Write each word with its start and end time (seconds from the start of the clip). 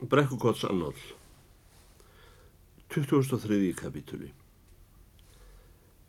Brekkukots 0.00 0.62
annál 0.64 0.92
2003. 2.86 3.72
kapitúli 3.74 4.32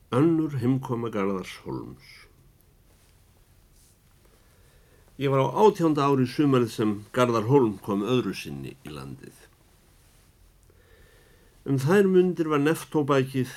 Önnur 0.10 0.52
heimkoma 0.52 1.10
Garðars 1.10 1.62
Holms 1.64 2.28
Ég 5.16 5.30
var 5.30 5.40
á 5.40 5.48
átjánda 5.56 6.04
ári 6.04 6.28
sumarið 6.28 6.68
sem 6.76 6.92
Garðar 7.16 7.48
Holm 7.48 7.80
kom 7.80 8.04
öðru 8.04 8.36
sinni 8.36 8.76
í 8.84 8.92
landið. 8.92 9.40
Um 11.64 11.80
þær 11.80 12.12
mundir 12.12 12.52
var 12.52 12.60
neftóbækið 12.68 13.56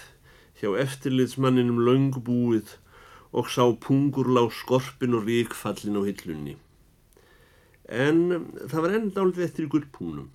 hjá 0.63 0.79
eftirlitsmanninum 0.87 1.83
laungbúið 1.83 2.79
og 3.35 3.51
sá 3.51 3.67
pungurlá 3.75 4.47
skorpin 4.63 5.19
og 5.19 5.27
ríkfallin 5.27 5.99
á 5.99 6.03
hillunni 6.07 6.61
en 7.91 8.21
það 8.71 8.85
var 8.85 8.95
enn 8.97 9.11
dálítið 9.15 9.47
eftir 9.47 9.67
í 9.67 9.71
gullpúnum. 9.73 10.29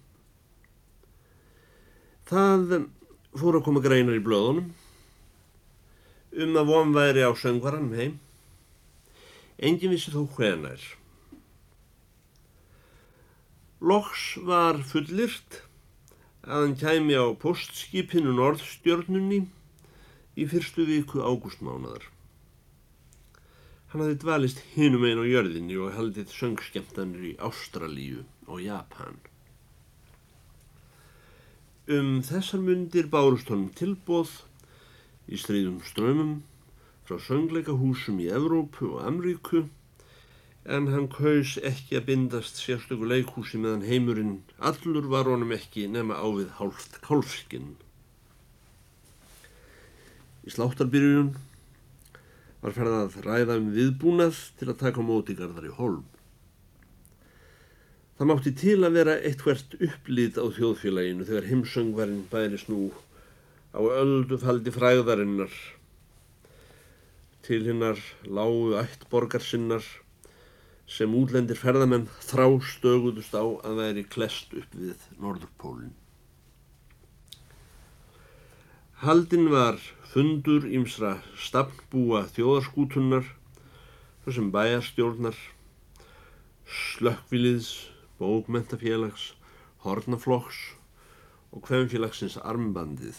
Það 2.27 2.89
fór 3.37 3.59
að 3.59 3.65
koma 3.67 3.83
greinar 3.83 4.17
í 4.17 4.23
blöðunum 4.23 4.73
um 6.35 6.57
að 6.59 6.71
von 6.71 6.93
væri 6.95 7.23
á 7.23 7.31
söngvaran 7.39 7.93
heim. 7.95 8.17
Engin 9.55 9.93
vissi 9.93 10.11
þó 10.11 10.25
hvenar. 10.35 10.81
Loks 13.79 14.33
var 14.43 14.81
fullirt 14.83 15.61
að 16.43 16.57
hann 16.57 16.75
kæmi 16.79 17.15
á 17.15 17.25
postskipinu 17.39 18.33
Norðstjörnunni 18.35 19.45
í 20.35 20.47
fyrstu 20.51 20.83
viku 20.89 21.23
ágústmánaðar. 21.23 22.09
Hann 23.95 24.01
hafði 24.03 24.15
dvalist 24.19 24.57
hinum 24.73 25.05
einn 25.07 25.21
á 25.23 25.31
jörðinni 25.31 25.77
og 25.79 25.93
haldið 25.95 26.33
söngskemtanir 26.35 27.21
í 27.29 27.37
Ástralíu 27.47 28.25
og 28.51 28.57
Japan. 28.59 29.21
Um 31.87 32.17
þessar 32.27 32.59
myndir 32.65 33.07
bárust 33.13 33.53
honum 33.53 33.69
tilbóð 33.79 34.33
í 35.31 35.39
stríðum 35.39 35.79
strömmum 35.87 36.35
frá 37.07 37.23
söngleikahúsum 37.29 38.19
í 38.19 38.27
Evrópu 38.35 38.91
og 38.97 39.07
Amríku 39.13 39.63
en 40.67 40.91
hann 40.91 41.07
kaus 41.15 41.55
ekki 41.63 41.95
að 42.01 42.07
bindast 42.11 42.59
sérstöku 42.59 43.07
leikhúsi 43.07 43.63
meðan 43.63 43.87
heimurinn 43.87 44.37
allur 44.59 45.07
var 45.15 45.31
honum 45.31 45.55
ekki 45.55 45.87
nema 45.87 46.19
ávið 46.19 46.51
hálft 46.59 46.99
kálfskinn. 47.07 47.77
Í 50.43 50.51
sláttarbyrjun 50.51 51.37
var 52.65 52.73
ferðað 52.73 53.03
að 53.05 53.25
ræða 53.29 53.55
um 53.61 53.71
viðbúnað 53.75 54.37
til 54.57 54.71
að 54.71 54.79
taka 54.81 55.03
móti 55.05 55.35
Garðari 55.37 55.69
Holm. 55.77 56.05
Það 58.17 58.29
mátti 58.31 58.53
til 58.57 58.77
að 58.87 58.95
vera 58.95 59.17
eitt 59.27 59.43
hvert 59.45 59.75
upplýt 59.75 60.39
á 60.41 60.45
þjóðfélaginu 60.55 61.27
þegar 61.27 61.49
himsöngvarinn 61.51 62.23
bæri 62.31 62.57
snú 62.57 62.87
á 63.75 63.81
öldu 63.83 64.39
faldi 64.41 64.71
fræðarinnar 64.73 65.51
til 67.45 67.59
hinnar 67.67 67.99
lágu 68.25 68.73
ætt 68.79 69.05
borgarsinnar 69.11 69.85
sem 70.89 71.13
útlendir 71.19 71.59
ferðamenn 71.59 72.07
þrá 72.23 72.47
stöguðust 72.71 73.35
á 73.37 73.45
að 73.45 73.81
væri 73.81 74.05
klest 74.09 74.55
upp 74.57 74.73
við 74.79 75.05
Norðurpólinn. 75.21 75.93
Haldinn 79.05 79.51
var 79.51 79.77
fundur 80.15 80.63
ímsra 80.71 81.17
stafnbúa 81.35 82.21
þjóðarskútunnar, 82.31 83.25
svo 84.23 84.31
sem 84.31 84.45
bæjarstjórnar, 84.47 85.35
slökkviliðs, 86.71 87.89
bókmentafélags, 88.15 89.33
hornaflokks 89.83 90.61
og 91.51 91.67
hvemfélagsins 91.67 92.37
armbandið. 92.39 93.17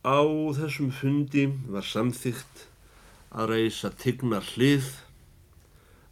Á 0.00 0.24
þessum 0.56 0.88
fundi 0.96 1.44
var 1.68 1.84
samþygt 1.84 2.62
að 3.36 3.52
reysa 3.52 3.90
tignar 4.00 4.48
hlið, 4.54 4.88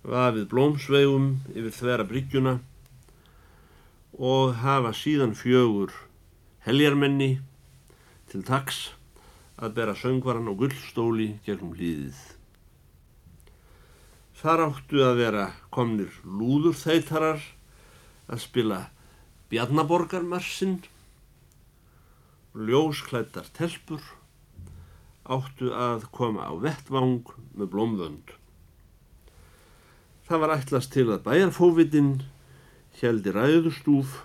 vafið 0.05 0.45
blómsvegum 0.53 1.31
yfir 1.55 1.73
þvera 1.79 2.07
bryggjuna 2.13 2.55
og 4.21 4.61
hafa 4.61 4.93
síðan 4.93 5.33
fjögur 5.41 5.97
heljarmenni 6.69 7.31
til 8.33 8.45
taks 8.49 8.79
að 9.61 9.75
bera 9.77 9.95
söngvaran 9.99 10.49
og 10.49 10.63
gullstóli 10.63 11.35
gegnum 11.45 11.75
hlýðið. 11.77 12.17
Þar 14.41 14.65
áttu 14.65 15.03
að 15.05 15.19
vera 15.21 15.45
komnir 15.75 16.15
lúðurþeitarar 16.25 17.45
að 18.33 18.41
spila 18.43 18.79
Bjarnaborgarmarsinn, 19.53 20.79
ljósklættar 22.57 23.51
telpur 23.53 24.01
áttu 25.29 25.69
að 25.77 26.09
koma 26.17 26.49
á 26.49 26.53
vettvang 26.57 27.29
með 27.53 27.71
blómvönd. 27.75 28.33
Það 30.25 30.43
var 30.43 30.55
ætlast 30.57 30.93
til 30.97 31.11
að 31.13 31.23
bæjarfóvitinn 31.29 32.15
heldi 33.03 33.37
ræðustúf 33.37 34.23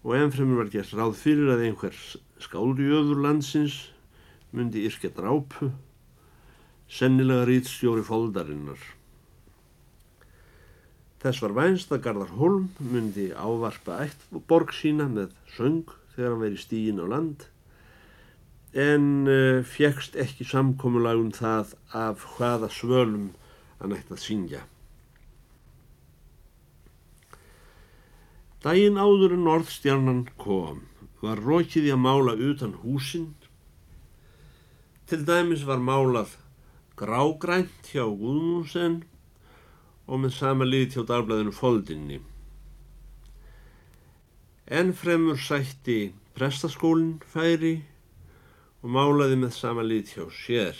og 0.00 0.16
ennfremur 0.16 0.62
var 0.62 0.72
gert 0.72 0.96
ráð 0.96 1.14
fyrir 1.20 1.52
að 1.52 1.68
einhvers 1.68 2.16
skáljöður 2.40 3.20
landsins 3.24 3.76
myndi 4.56 4.82
yrkja 4.88 5.12
drápu, 5.14 5.70
sennilega 6.90 7.46
rítstjóri 7.48 8.02
fóldarinnar. 8.06 8.80
Þess 11.20 11.42
var 11.44 11.54
vænst 11.58 11.92
að 11.92 12.02
Garðar 12.06 12.34
Holm 12.38 12.70
myndi 12.80 13.28
ávarpa 13.36 14.00
eitt 14.06 14.22
borg 14.48 14.72
sína 14.72 15.06
með 15.12 15.34
söng 15.52 15.92
þegar 16.14 16.32
hann 16.32 16.44
veri 16.46 16.60
stígin 16.60 17.02
á 17.04 17.06
land, 17.12 17.46
en 18.72 19.06
uh, 19.28 19.34
eh, 19.34 19.62
fjekst 19.66 20.16
ekki 20.18 20.46
samkommulagum 20.46 21.32
það 21.34 21.74
af 21.96 22.26
hvaða 22.36 22.70
svölum 22.72 23.32
hann 23.80 23.96
ætti 23.96 24.14
að 24.16 24.24
syngja. 24.24 24.62
Dægin 28.60 29.00
áður 29.00 29.34
en 29.34 29.46
Norðstjarnan 29.46 30.24
kom 30.40 30.84
var 31.20 31.40
rókið 31.44 31.90
í 31.90 31.92
að 31.94 32.02
mála 32.04 32.34
utan 32.36 32.76
húsinn. 32.82 33.34
Til 35.10 35.24
dæmis 35.26 35.66
var 35.68 35.82
málað 35.82 36.36
grágrænt 37.00 37.92
hjá 37.92 38.04
Guðmúsen 38.04 39.00
og 40.06 40.20
með 40.22 40.34
sama 40.36 40.66
lit 40.68 40.96
hjá 40.96 41.04
dagblæðinu 41.08 41.52
Foldinni. 41.54 42.20
En 44.70 44.92
fremur 44.94 45.38
sætti 45.40 46.12
prestaskólinn 46.36 47.18
færi 47.32 47.80
og 48.80 48.92
málaði 48.94 49.38
með 49.40 49.56
sama 49.56 49.84
lit 49.84 50.12
hjá 50.14 50.24
sér. 50.32 50.78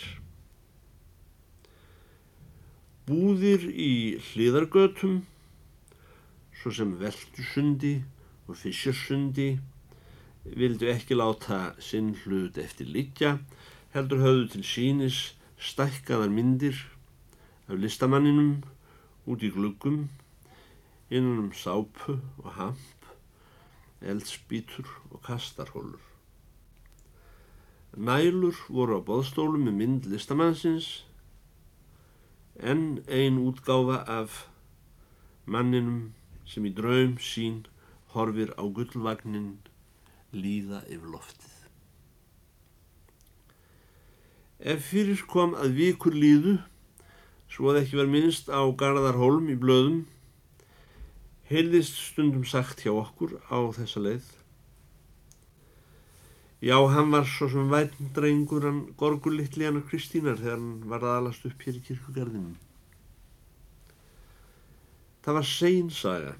Búðir 3.09 3.65
í 3.67 4.21
hlýðargötum, 4.29 5.21
svo 6.61 6.71
sem 6.71 6.93
Veldusundi 7.01 7.97
og 8.47 8.55
Fischersundi, 8.61 9.55
vildu 10.43 10.89
ekki 10.89 11.15
láta 11.15 11.75
sinn 11.79 12.15
hlut 12.23 12.57
eftir 12.57 12.89
liggja, 12.89 13.37
heldur 13.93 14.23
höfðu 14.23 14.47
til 14.55 14.65
sínis 14.65 15.19
stækkaðar 15.61 16.31
myndir 16.33 16.77
af 17.69 17.77
listamanninum 17.77 18.63
út 19.29 19.43
í 19.45 19.51
gluggum, 19.53 20.09
innan 21.13 21.43
um 21.43 21.51
sápu 21.53 22.17
og 22.41 22.51
hamp, 22.57 23.05
eldspítur 24.01 24.87
og 25.11 25.21
kastarhólur. 25.27 26.01
Nælur 27.93 28.57
voru 28.69 28.97
á 28.97 29.01
boðstólum 29.05 29.67
með 29.67 29.77
mynd 29.77 30.07
listamannsins, 30.09 31.03
en 32.57 33.03
ein 33.07 33.37
útgáfa 33.37 34.01
af 34.09 34.47
manninum 35.45 36.13
sem 36.45 36.65
í 36.65 36.73
draum 36.73 37.17
sín 37.21 37.65
horfir 38.13 38.55
á 38.57 38.63
gullvagnin 38.65 39.59
líða 40.33 40.81
yfir 40.87 41.09
loftið. 41.11 41.57
Ef 44.61 44.83
fyrir 44.91 45.23
kom 45.29 45.55
að 45.57 45.77
vikur 45.79 46.13
líðu, 46.13 46.59
svo 47.49 47.71
að 47.71 47.81
ekki 47.81 47.97
var 47.97 48.11
minnst 48.11 48.51
á 48.53 48.61
Garðarholm 48.77 49.49
í 49.49 49.57
blöðum, 49.59 50.03
heilðist 51.49 51.97
stundum 51.97 52.45
sagt 52.47 52.83
hjá 52.85 52.93
okkur 52.93 53.39
á 53.49 53.57
þessa 53.75 54.03
leið. 54.05 54.29
Já, 56.61 56.77
hann 56.93 57.09
var 57.09 57.25
svo 57.25 57.47
sem 57.49 57.71
vætndrengur 57.71 58.67
hann 58.67 58.83
gorgulittli 58.99 59.65
hann 59.65 59.79
og 59.81 59.87
Kristínar 59.89 60.37
þegar 60.37 60.59
hann 60.59 60.85
var 60.91 61.07
aðalast 61.09 61.47
upp 61.49 61.65
hér 61.65 61.79
í 61.79 61.81
kirkugarðinum. 61.87 62.53
Það 65.25 65.37
var 65.39 65.47
seinsaga 65.49 66.35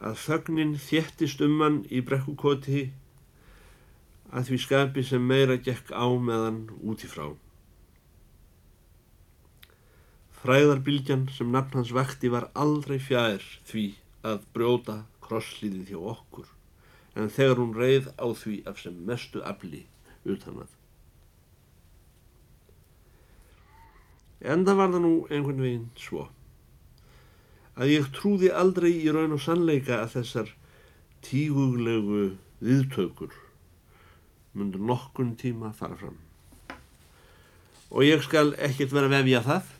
að 0.00 0.16
þögnin 0.24 0.74
þéttist 0.80 1.42
um 1.44 1.60
hann 1.60 1.78
í 1.92 2.00
brekkukoti 2.04 2.86
að 4.30 4.48
því 4.48 4.58
skapi 4.64 5.04
sem 5.04 5.26
meira 5.26 5.58
gekk 5.60 5.92
á 5.92 6.06
meðan 6.08 6.62
útífrá. 6.80 7.34
Fræðarbilgjan 10.40 11.26
sem 11.36 11.50
nafn 11.52 11.80
hans 11.80 11.92
vekti 11.92 12.30
var 12.32 12.48
aldrei 12.56 12.96
fjær 13.02 13.44
því 13.68 13.86
að 14.24 14.46
brjóta 14.54 14.96
krosslíðið 15.24 15.92
hjá 15.92 16.00
okkur 16.14 16.48
en 17.20 17.32
þegar 17.34 17.60
hún 17.60 17.76
reið 17.76 18.12
á 18.16 18.26
því 18.32 18.60
af 18.70 18.80
sem 18.80 18.96
mestu 19.04 19.42
afli 19.44 19.84
utan 20.24 20.62
að. 20.64 20.76
En 24.40 24.64
það 24.64 24.78
var 24.80 24.92
það 24.94 25.02
nú 25.04 25.14
einhvern 25.28 25.64
veginn 25.66 25.88
svo 26.00 26.30
að 27.80 27.94
ég 27.94 28.10
trúði 28.12 28.50
aldrei 28.52 28.90
í 28.92 29.08
raun 29.12 29.32
og 29.32 29.40
sannleika 29.40 30.02
að 30.02 30.18
þessar 30.18 30.50
tíguglegu 31.24 32.34
viðtökur 32.60 33.32
mundur 34.52 34.82
nokkun 34.82 35.36
tíma 35.38 35.72
fara 35.72 35.96
fram. 35.96 36.18
Og 37.90 38.04
ég 38.06 38.22
skal 38.26 38.52
ekkert 38.58 38.92
vera 38.94 39.10
vefja 39.10 39.42
það, 39.46 39.72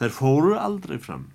þær 0.00 0.14
fóru 0.18 0.54
aldrei 0.58 0.98
fram. 1.00 1.28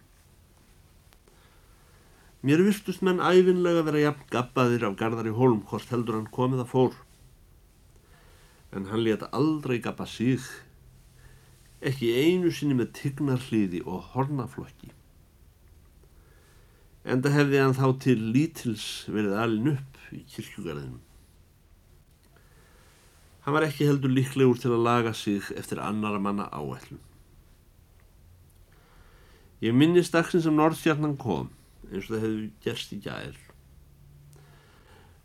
Mér 2.45 2.63
vistust 2.63 3.03
menn 3.03 3.19
æfinlega 3.19 3.83
vera 3.87 4.05
jafn 4.05 4.27
gabbaðir 4.31 4.85
af 4.87 4.97
Garðari 4.99 5.33
Holm 5.35 5.63
hvort 5.69 5.89
heldur 5.91 6.19
hann 6.19 6.29
komið 6.31 6.63
að 6.63 6.71
fór. 6.73 6.93
En 8.75 8.87
hann 8.91 9.03
leta 9.03 9.31
aldrei 9.35 9.79
gabba 9.83 10.05
sig, 10.07 10.43
ekki 11.81 12.13
einu 12.15 12.53
sinni 12.53 12.77
með 12.77 12.93
tignarliði 13.01 13.83
og 13.85 14.13
hornaflokki. 14.13 14.93
Enda 17.07 17.31
hefði 17.31 17.61
hann 17.61 17.77
þá 17.77 17.85
til 18.03 18.17
lítils 18.33 18.87
verið 19.07 19.37
alin 19.39 19.71
upp 19.75 19.99
í 20.11 20.23
kirkjugarðinum. 20.33 20.99
Hann 23.45 23.55
var 23.55 23.65
ekki 23.65 23.87
heldur 23.87 24.11
líklegur 24.11 24.59
til 24.59 24.73
að 24.75 24.83
laga 24.83 25.13
sig 25.15 25.45
eftir 25.57 25.79
annara 25.81 26.19
manna 26.19 26.49
áætlum. 26.51 26.99
Ég 29.63 29.75
minnist 29.75 30.13
dagsinn 30.15 30.43
sem 30.43 30.55
Norðstjarnan 30.55 31.17
kom 31.19 31.49
eins 31.89 32.07
og 32.07 32.13
það 32.13 32.25
hefði 32.25 32.49
gerst 32.63 32.91
í 32.95 32.99
gæðir. 33.03 33.39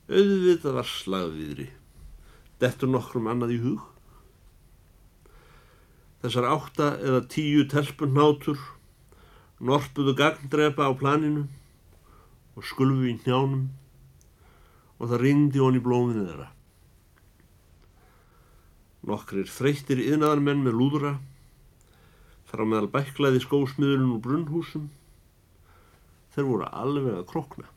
Auðvitað 0.04 0.78
var 0.78 0.88
slagviðri, 0.88 1.66
dettur 2.62 2.90
nokkrum 2.90 3.28
annað 3.30 3.54
í 3.54 3.58
hug. 3.62 3.84
Þessar 6.22 6.48
átta 6.54 6.88
eða 7.04 7.20
tíu 7.34 7.66
telpunnátur 7.68 8.60
norpuðu 9.64 10.16
gagndrepa 10.18 10.88
á 10.88 10.92
planinu 10.96 11.46
og 12.54 12.66
skulfu 12.66 13.08
í 13.10 13.16
njánum 13.18 13.68
og 14.98 15.10
það 15.10 15.22
ringdi 15.24 15.62
hon 15.62 15.78
í 15.78 15.82
blóminu 15.82 16.26
þeirra. 16.28 16.48
Nokkrir 19.04 19.50
þreyttir 19.50 20.00
yðnaðarmenn 20.00 20.62
með 20.64 20.78
lúðra, 20.78 21.12
þar 22.48 22.62
á 22.64 22.66
meðal 22.70 22.90
bæklaði 22.94 23.42
skósmiðurinn 23.44 24.14
úr 24.14 24.22
brunnhúsum, 24.24 24.86
þeir 26.32 26.48
voru 26.48 26.70
alveg 26.70 27.18
að 27.18 27.28
krokna 27.30 27.68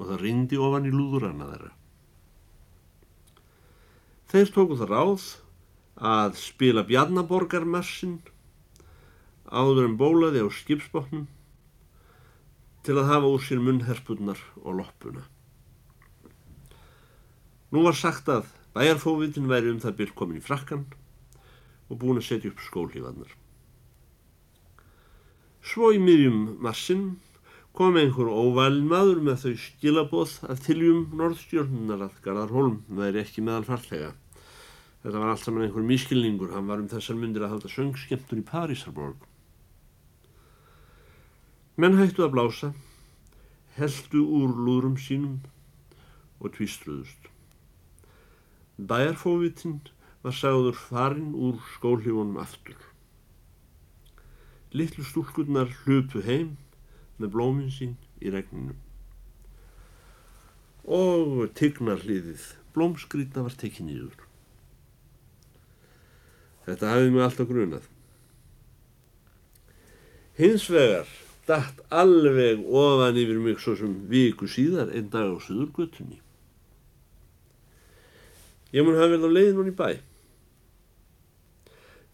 og 0.00 0.08
það 0.08 0.24
ringdi 0.24 0.58
ofan 0.58 0.88
í 0.88 0.90
lúðurana 0.90 1.46
þeirra. 1.52 1.70
Þeir 4.32 4.52
tóku 4.56 4.78
það 4.80 4.92
ráð 4.96 5.24
að 6.02 6.38
spila 6.40 6.82
Bjarnaborgarmarsinn 6.88 8.16
áður 9.52 9.84
en 9.84 9.98
bólaði 10.00 10.42
á 10.42 10.48
skipsbóknum 10.48 11.28
til 12.82 12.96
að 12.98 13.10
hafa 13.12 13.30
úr 13.30 13.44
sér 13.44 13.62
munnherspunnar 13.62 14.40
og 14.62 14.80
loppuna. 14.80 15.22
Nú 17.72 17.84
var 17.86 17.96
sagt 17.96 18.28
að 18.28 18.50
bæjarfóvitin 18.74 19.48
væri 19.48 19.70
um 19.72 19.80
það 19.80 19.98
byrj 20.00 20.14
komin 20.18 20.40
í 20.40 20.44
frakkan 20.44 20.86
og 21.88 22.00
búin 22.00 22.18
að 22.20 22.26
setja 22.26 22.50
upp 22.50 22.60
skólífannar. 22.66 23.30
Svo 25.62 25.92
í 25.94 26.00
miðjum 26.02 26.58
marsinn 26.64 27.04
kom 27.72 27.96
einhver 27.96 28.28
óvælin 28.28 28.88
maður 28.90 29.22
með 29.24 29.44
þau 29.44 29.52
skilaboð 29.62 30.32
að 30.50 30.64
tiljum 30.66 31.04
norðstjórnunar 31.16 32.08
að 32.08 32.18
Garðarholm 32.24 32.80
væri 32.98 33.22
ekki 33.22 33.44
meðal 33.46 33.68
farlega. 33.70 34.10
Þetta 35.02 35.18
var 35.18 35.32
allt 35.32 35.46
saman 35.46 35.64
einhver 35.66 35.86
mískilningur, 35.86 36.52
hann 36.52 36.68
var 36.68 36.82
um 36.82 36.90
þessar 36.90 37.16
myndir 37.18 37.46
að 37.46 37.54
halda 37.54 37.70
söngskemtur 37.72 38.42
í 38.42 38.44
Parísarborg. 38.46 39.22
Menn 41.82 41.96
hættu 41.98 42.22
að 42.22 42.34
blása, 42.36 42.68
heldu 43.74 44.20
úr 44.38 44.50
lúrum 44.54 44.92
sínum 45.02 45.40
og 46.38 46.52
tvistruðust. 46.54 47.24
Bæjarfóvitinn 48.78 49.80
var 50.22 50.36
sagður 50.38 50.78
farinn 50.78 51.32
úr 51.34 51.56
skólífunum 51.72 52.38
aftur. 52.38 52.76
Littlu 54.70 55.02
stúlkurnar 55.08 55.72
hlupu 55.80 56.22
heim 56.22 56.52
með 57.18 57.32
blómin 57.34 57.74
sín 57.74 57.96
í 58.22 58.30
regninu. 58.30 58.76
Og 60.86 61.50
tignar 61.58 62.06
hliðið, 62.06 62.46
blómskrýtna 62.78 63.42
var 63.48 63.58
tekið 63.58 63.88
nýður. 63.88 64.22
Þetta 66.70 66.94
hafið 66.94 67.12
mig 67.18 67.26
alltaf 67.26 67.50
grunað. 67.50 67.92
Hins 70.38 70.70
vegar 70.70 71.10
dætt 71.52 71.82
alveg 71.92 72.64
ofan 72.64 73.18
yfir 73.20 73.40
mig 73.44 73.60
svo 73.60 73.76
sem 73.76 73.92
viku 74.08 74.48
síðar 74.48 74.92
einn 74.92 75.10
dag 75.12 75.28
á 75.28 75.36
Suðurgötunni. 75.44 76.18
Ég 78.72 78.86
mun 78.86 78.96
hafa 78.96 79.12
vel 79.12 79.28
á 79.28 79.30
leiðin 79.36 79.60
hún 79.60 79.68
í 79.68 79.76
bæ. 79.76 80.00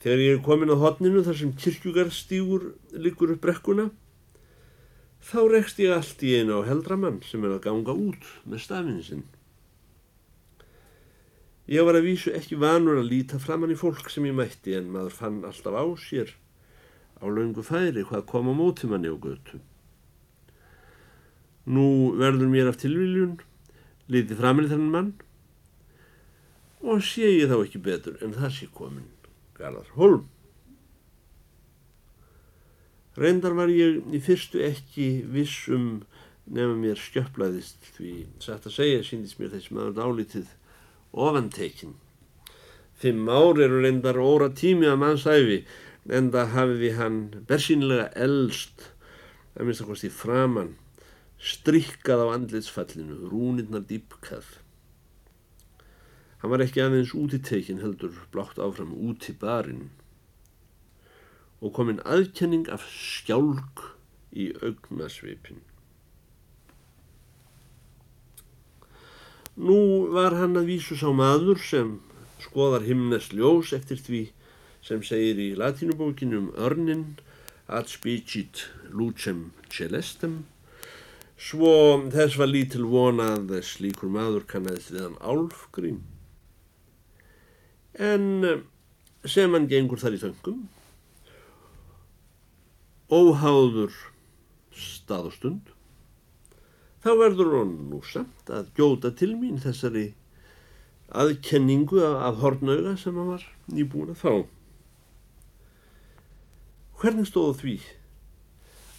Þegar 0.03 0.23
ég 0.25 0.37
er 0.37 0.45
komin 0.47 0.75
á 0.75 0.77
hodninu 0.79 1.23
þar 1.27 1.39
sem 1.39 1.55
kirkjugarstígur 1.59 2.69
liggur 2.99 3.35
upp 3.35 3.43
brekkuna, 3.43 3.89
þá 5.23 5.41
rekst 5.55 5.83
ég 5.83 5.95
allt 5.95 6.23
í 6.23 6.35
einu 6.39 6.61
á 6.63 6.67
heldramann 6.67 7.23
sem 7.27 7.43
er 7.47 7.57
að 7.57 7.65
ganga 7.67 7.95
út 7.95 8.31
með 8.47 8.65
stafinu 8.67 9.05
sinn. 9.07 9.25
Ég 11.69 11.85
var 11.85 11.99
að 11.99 12.09
vísu 12.09 12.33
ekki 12.35 12.57
vanur 12.59 13.03
að 13.03 13.11
líta 13.13 13.39
framann 13.43 13.75
í 13.75 13.79
fólk 13.79 14.07
sem 14.11 14.27
ég 14.27 14.35
mætti 14.39 14.75
en 14.79 14.91
maður 14.95 15.19
fann 15.19 15.43
alltaf 15.47 15.75
á 15.79 15.85
sér 16.01 16.35
á 17.19 17.27
laungu 17.27 17.65
færi 17.67 18.05
hvað 18.07 18.27
kom 18.31 18.51
á 18.51 18.55
móti 18.55 18.89
manni 18.91 19.11
á 19.11 19.17
götu. 19.19 19.61
Nú 21.69 22.15
verður 22.17 22.49
mér 22.49 22.71
af 22.71 22.79
tilviljun, 22.81 23.39
lítið 24.09 24.41
framann 24.41 24.69
í 24.69 24.73
þennan 24.73 24.95
mann 24.95 25.13
og 26.81 27.03
sé 27.03 27.27
ég 27.27 27.51
þá 27.51 27.59
ekki 27.59 27.81
betur 27.83 28.19
en 28.25 28.37
það 28.37 28.53
sé 28.55 28.69
komin. 28.73 29.09
Garðar 29.59 29.91
Holm. 29.99 30.29
Reyndar 33.19 33.57
var 33.59 33.71
ég 33.73 34.05
í 34.15 34.21
fyrstu 34.23 34.63
ekki 34.63 35.09
vissum 35.27 36.05
nefnum 36.47 36.85
mér 36.85 37.01
skjöplaðist 37.03 37.91
því 37.97 38.13
satt 38.41 38.69
að 38.69 38.77
segja 38.77 39.01
síndist 39.05 39.41
mér 39.41 39.51
þess 39.57 39.73
maður 39.75 39.97
dálítið 39.99 40.53
ofantekinn. 41.13 41.97
Fimm 42.99 43.29
ár 43.31 43.59
eru 43.63 43.83
reyndar 43.83 44.19
óra 44.23 44.49
tími 44.55 44.89
að 44.89 45.01
mannsæfi 45.03 45.59
en 46.09 46.31
það 46.33 46.55
hafiði 46.55 46.93
hann 46.97 47.19
bersýnilega 47.49 48.09
eldst 48.17 48.89
að 49.59 49.69
minnst 49.69 49.85
að 49.85 49.91
kosti 49.93 50.11
framann 50.13 50.77
strikkað 51.39 52.25
á 52.25 52.27
andlitsfallinu, 52.35 53.29
rúnirnar 53.31 53.85
dýpkað. 53.87 54.47
Hann 56.43 56.53
var 56.53 56.63
ekki 56.65 56.83
aðeins 56.83 57.15
út 57.19 57.35
í 57.35 57.41
tekin 57.43 57.83
heldur 57.83 58.15
blátt 58.33 58.59
áfram 58.63 58.95
út 58.95 59.29
í 59.31 59.35
barinn 59.39 59.89
og 61.59 61.73
kominn 61.75 62.03
aðkenning 62.07 62.69
af 62.71 62.85
skjálk 62.87 63.83
í 64.31 64.53
augnasvipin. 64.63 65.65
Nú 69.59 70.07
var 70.15 70.37
hann 70.39 70.55
að 70.59 70.71
vísu 70.71 70.95
sá 70.99 71.11
maður 71.11 71.59
sem 71.59 71.97
skoðar 72.39 72.87
himnes 72.87 73.33
ljós 73.35 73.73
eftir 73.75 73.99
því 73.99 74.21
sem 74.89 75.05
segir 75.05 75.39
í 75.45 75.49
latínubókinu 75.61 76.43
um 76.43 76.53
örnin 76.57 77.07
ad 77.69 77.91
spicit 77.93 78.67
lucem 78.91 79.51
celestem. 79.69 80.47
Svo 81.39 81.73
þess 82.11 82.39
var 82.41 82.49
lítil 82.51 82.89
vonað 82.91 83.59
slíkur 83.63 84.11
maður 84.11 84.49
kannast 84.49 84.91
við 84.95 85.05
hann 85.05 85.21
álfgrím 85.21 86.07
en 87.99 88.63
sem 89.27 89.55
hann 89.55 89.67
gengur 89.71 89.99
þar 89.99 90.15
í 90.15 90.21
þöngum 90.23 90.61
óháður 93.11 93.95
stað 94.79 95.31
og 95.31 95.35
stund 95.35 95.73
þá 97.03 97.11
verður 97.19 97.57
hann 97.59 97.75
nú 97.91 98.01
samt 98.07 98.53
að 98.55 98.71
gjóta 98.79 99.11
til 99.19 99.33
mín 99.41 99.59
þessari 99.63 100.13
aðkenningu 101.09 102.05
af 102.07 102.39
hornauga 102.45 102.95
sem 103.01 103.19
hann 103.19 103.33
var 103.35 103.49
nýbúin 103.73 104.15
að 104.15 104.23
fá 104.23 104.33
hvernig 106.99 107.29
stóðu 107.29 107.53
því 107.61 107.77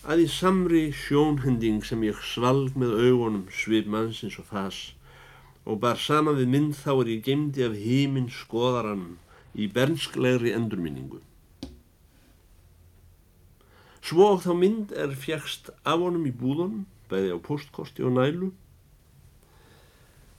að 0.08 0.22
í 0.24 0.28
samri 0.32 0.84
sjónhending 0.96 1.82
sem 1.84 2.06
ég 2.08 2.22
svalg 2.24 2.78
með 2.80 2.94
augunum 2.96 3.50
svip 3.52 3.90
mannsins 3.92 4.38
og 4.40 4.48
fas 4.48 4.78
og 5.68 5.82
bar 5.84 6.00
sama 6.00 6.32
við 6.38 6.48
mynd 6.54 6.78
þá 6.80 6.94
er 6.94 7.12
ég 7.12 7.26
gemdi 7.28 7.66
af 7.68 7.76
heiminn 7.76 8.32
skoðaran 8.32 9.04
í 9.52 9.68
bernsklegri 9.76 10.56
endurminningu. 10.56 11.20
Svo 14.00 14.32
þá 14.40 14.52
mynd 14.56 14.96
er 14.96 15.12
fjækst 15.12 15.74
af 15.84 16.00
honum 16.00 16.24
í 16.26 16.32
búðunum, 16.32 16.88
bæði 17.12 17.36
á 17.36 17.38
postkosti 17.44 18.08
og 18.08 18.16
nælu. 18.16 18.54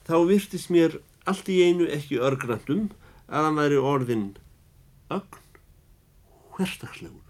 Þá 0.09 0.17
virtist 0.33 0.73
mér 0.73 0.97
allt 1.29 1.53
í 1.53 1.61
einu 1.61 1.87
ekki 1.93 2.23
örgrandum 2.25 2.89
að 3.29 3.51
hann 3.51 3.61
væri 3.61 3.83
orðin 3.93 4.31
ögn 5.13 5.45
hverstagslegur. 6.57 7.30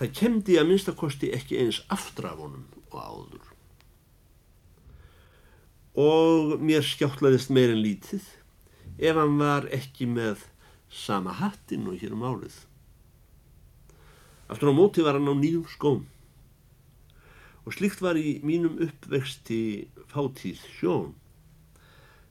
Það 0.00 0.12
kemdi 0.16 0.54
að 0.56 0.68
minnstakosti 0.70 1.28
ekki 1.36 1.58
eins 1.60 1.82
aftur 1.92 2.30
af 2.30 2.38
honum 2.40 2.62
og 2.88 2.94
áður. 3.04 3.50
Og 6.00 6.54
mér 6.64 6.86
skjáttlaðist 6.88 7.52
meirinn 7.52 7.82
lítið 7.84 8.24
ef 8.96 9.20
hann 9.20 9.36
var 9.36 9.68
ekki 9.76 10.08
með 10.08 10.46
sama 10.88 11.36
hattin 11.36 11.84
og 11.92 12.00
hér 12.00 12.16
um 12.16 12.24
álið. 12.24 12.56
Aftur 14.48 14.72
á 14.72 14.74
móti 14.80 15.04
var 15.04 15.20
hann 15.20 15.28
á 15.28 15.36
nýjum 15.36 15.68
skóm 15.68 16.08
og 17.68 17.76
slikt 17.76 18.00
var 18.00 18.16
í 18.16 18.38
mínum 18.40 18.80
uppvexti 18.80 19.90
fátíð 20.08 20.64
sjón. 20.80 21.12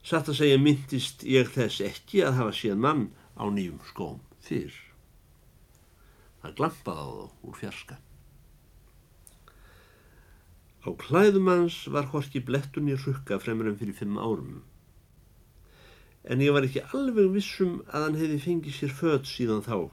Satt 0.01 0.33
að 0.33 0.41
segja 0.41 0.57
myndist 0.57 1.21
ég 1.21 1.53
þess 1.53 1.85
ekki 1.85 2.25
að 2.25 2.41
hafa 2.41 2.57
séð 2.65 2.81
mann 2.81 3.09
á 3.37 3.45
nýjum 3.45 3.77
skóm 3.93 4.23
fyrr. 4.41 4.88
Það 6.43 6.55
glampaði 6.59 7.03
á 7.03 7.07
þá 7.09 7.47
úr 7.49 7.57
fjarska. 7.59 7.97
Á 10.79 10.89
klæðum 10.95 11.49
hans 11.51 11.77
var 11.91 12.07
horki 12.13 12.39
blettunni 12.39 12.95
rukka 12.95 13.39
fremur 13.43 13.67
en 13.67 13.79
fyrir 13.79 13.97
fimm 13.97 14.15
árum. 14.17 14.61
En 16.23 16.39
ég 16.43 16.53
var 16.55 16.63
ekki 16.67 16.85
alveg 16.95 17.33
vissum 17.33 17.81
að 17.89 18.05
hann 18.05 18.19
hefði 18.19 18.39
fengið 18.45 18.77
sér 18.77 18.93
född 18.95 19.27
síðan 19.27 19.65
þá. 19.65 19.89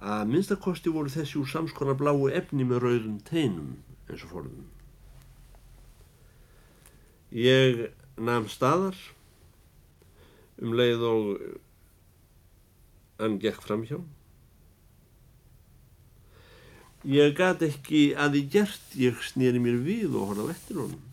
Að 0.00 0.28
minnstakosti 0.32 0.92
voru 0.92 1.12
þessi 1.12 1.40
úr 1.40 1.48
samskona 1.48 1.96
bláu 1.96 2.28
efni 2.28 2.64
með 2.68 2.84
rauðum 2.84 3.18
teinum 3.24 3.72
eins 4.08 4.24
og 4.26 4.34
forðum. 4.34 4.68
Ég 7.30 7.86
namn 8.20 8.48
staðar 8.52 8.96
um 10.60 10.72
leið 10.76 11.04
og 11.08 11.28
hann 13.20 13.38
gekk 13.40 13.62
fram 13.64 13.84
hjá. 13.88 14.00
Ég 17.08 17.32
gæti 17.32 17.70
ekki 17.70 18.00
að 18.12 18.34
því 18.34 18.40
gert 18.52 18.96
ég 19.00 19.22
snýri 19.24 19.60
mér 19.62 19.78
við 19.80 20.16
og 20.20 20.34
horfa 20.34 20.50
vettir 20.50 20.82
honum 20.82 21.06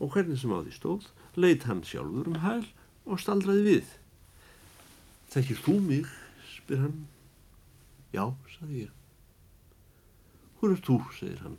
og 0.00 0.14
hvernig 0.14 0.38
sem 0.40 0.52
á 0.52 0.64
því 0.64 0.72
stóð 0.72 1.08
leitt 1.36 1.66
hann 1.68 1.82
sjálfur 1.84 2.30
um 2.30 2.38
hæl 2.40 2.64
og 3.04 3.20
staldraði 3.20 3.64
við. 3.66 3.90
Þekkir 5.34 5.60
þú 5.66 5.74
mig? 5.84 6.08
spyr 6.54 6.80
hann. 6.86 7.02
Já, 8.14 8.24
saði 8.54 8.86
ég. 8.86 8.94
Hvor 10.56 10.72
er 10.72 10.80
þú? 10.80 10.96
segir 11.18 11.44
hann. 11.44 11.58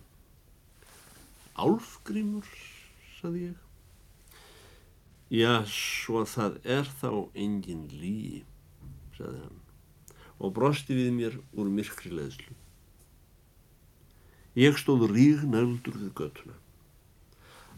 Álfgrímur, 1.54 2.50
saði 3.20 3.52
ég. 3.52 3.62
Já, 5.30 5.62
svo 5.70 6.25
það 6.25 6.58
er 6.66 6.90
þá 6.98 7.12
engin 7.34 7.86
líi, 7.94 8.42
saði 9.18 9.46
hann 9.46 9.62
og 10.36 10.52
brosti 10.52 10.96
við 10.98 11.14
mér 11.16 11.36
úr 11.56 11.70
myrkri 11.72 12.12
leðslu. 12.12 12.52
Ég 14.55 14.77
stóð 14.79 15.09
ríg 15.12 15.43
nældur 15.51 15.97
við 16.00 16.13
göttuna. 16.15 16.55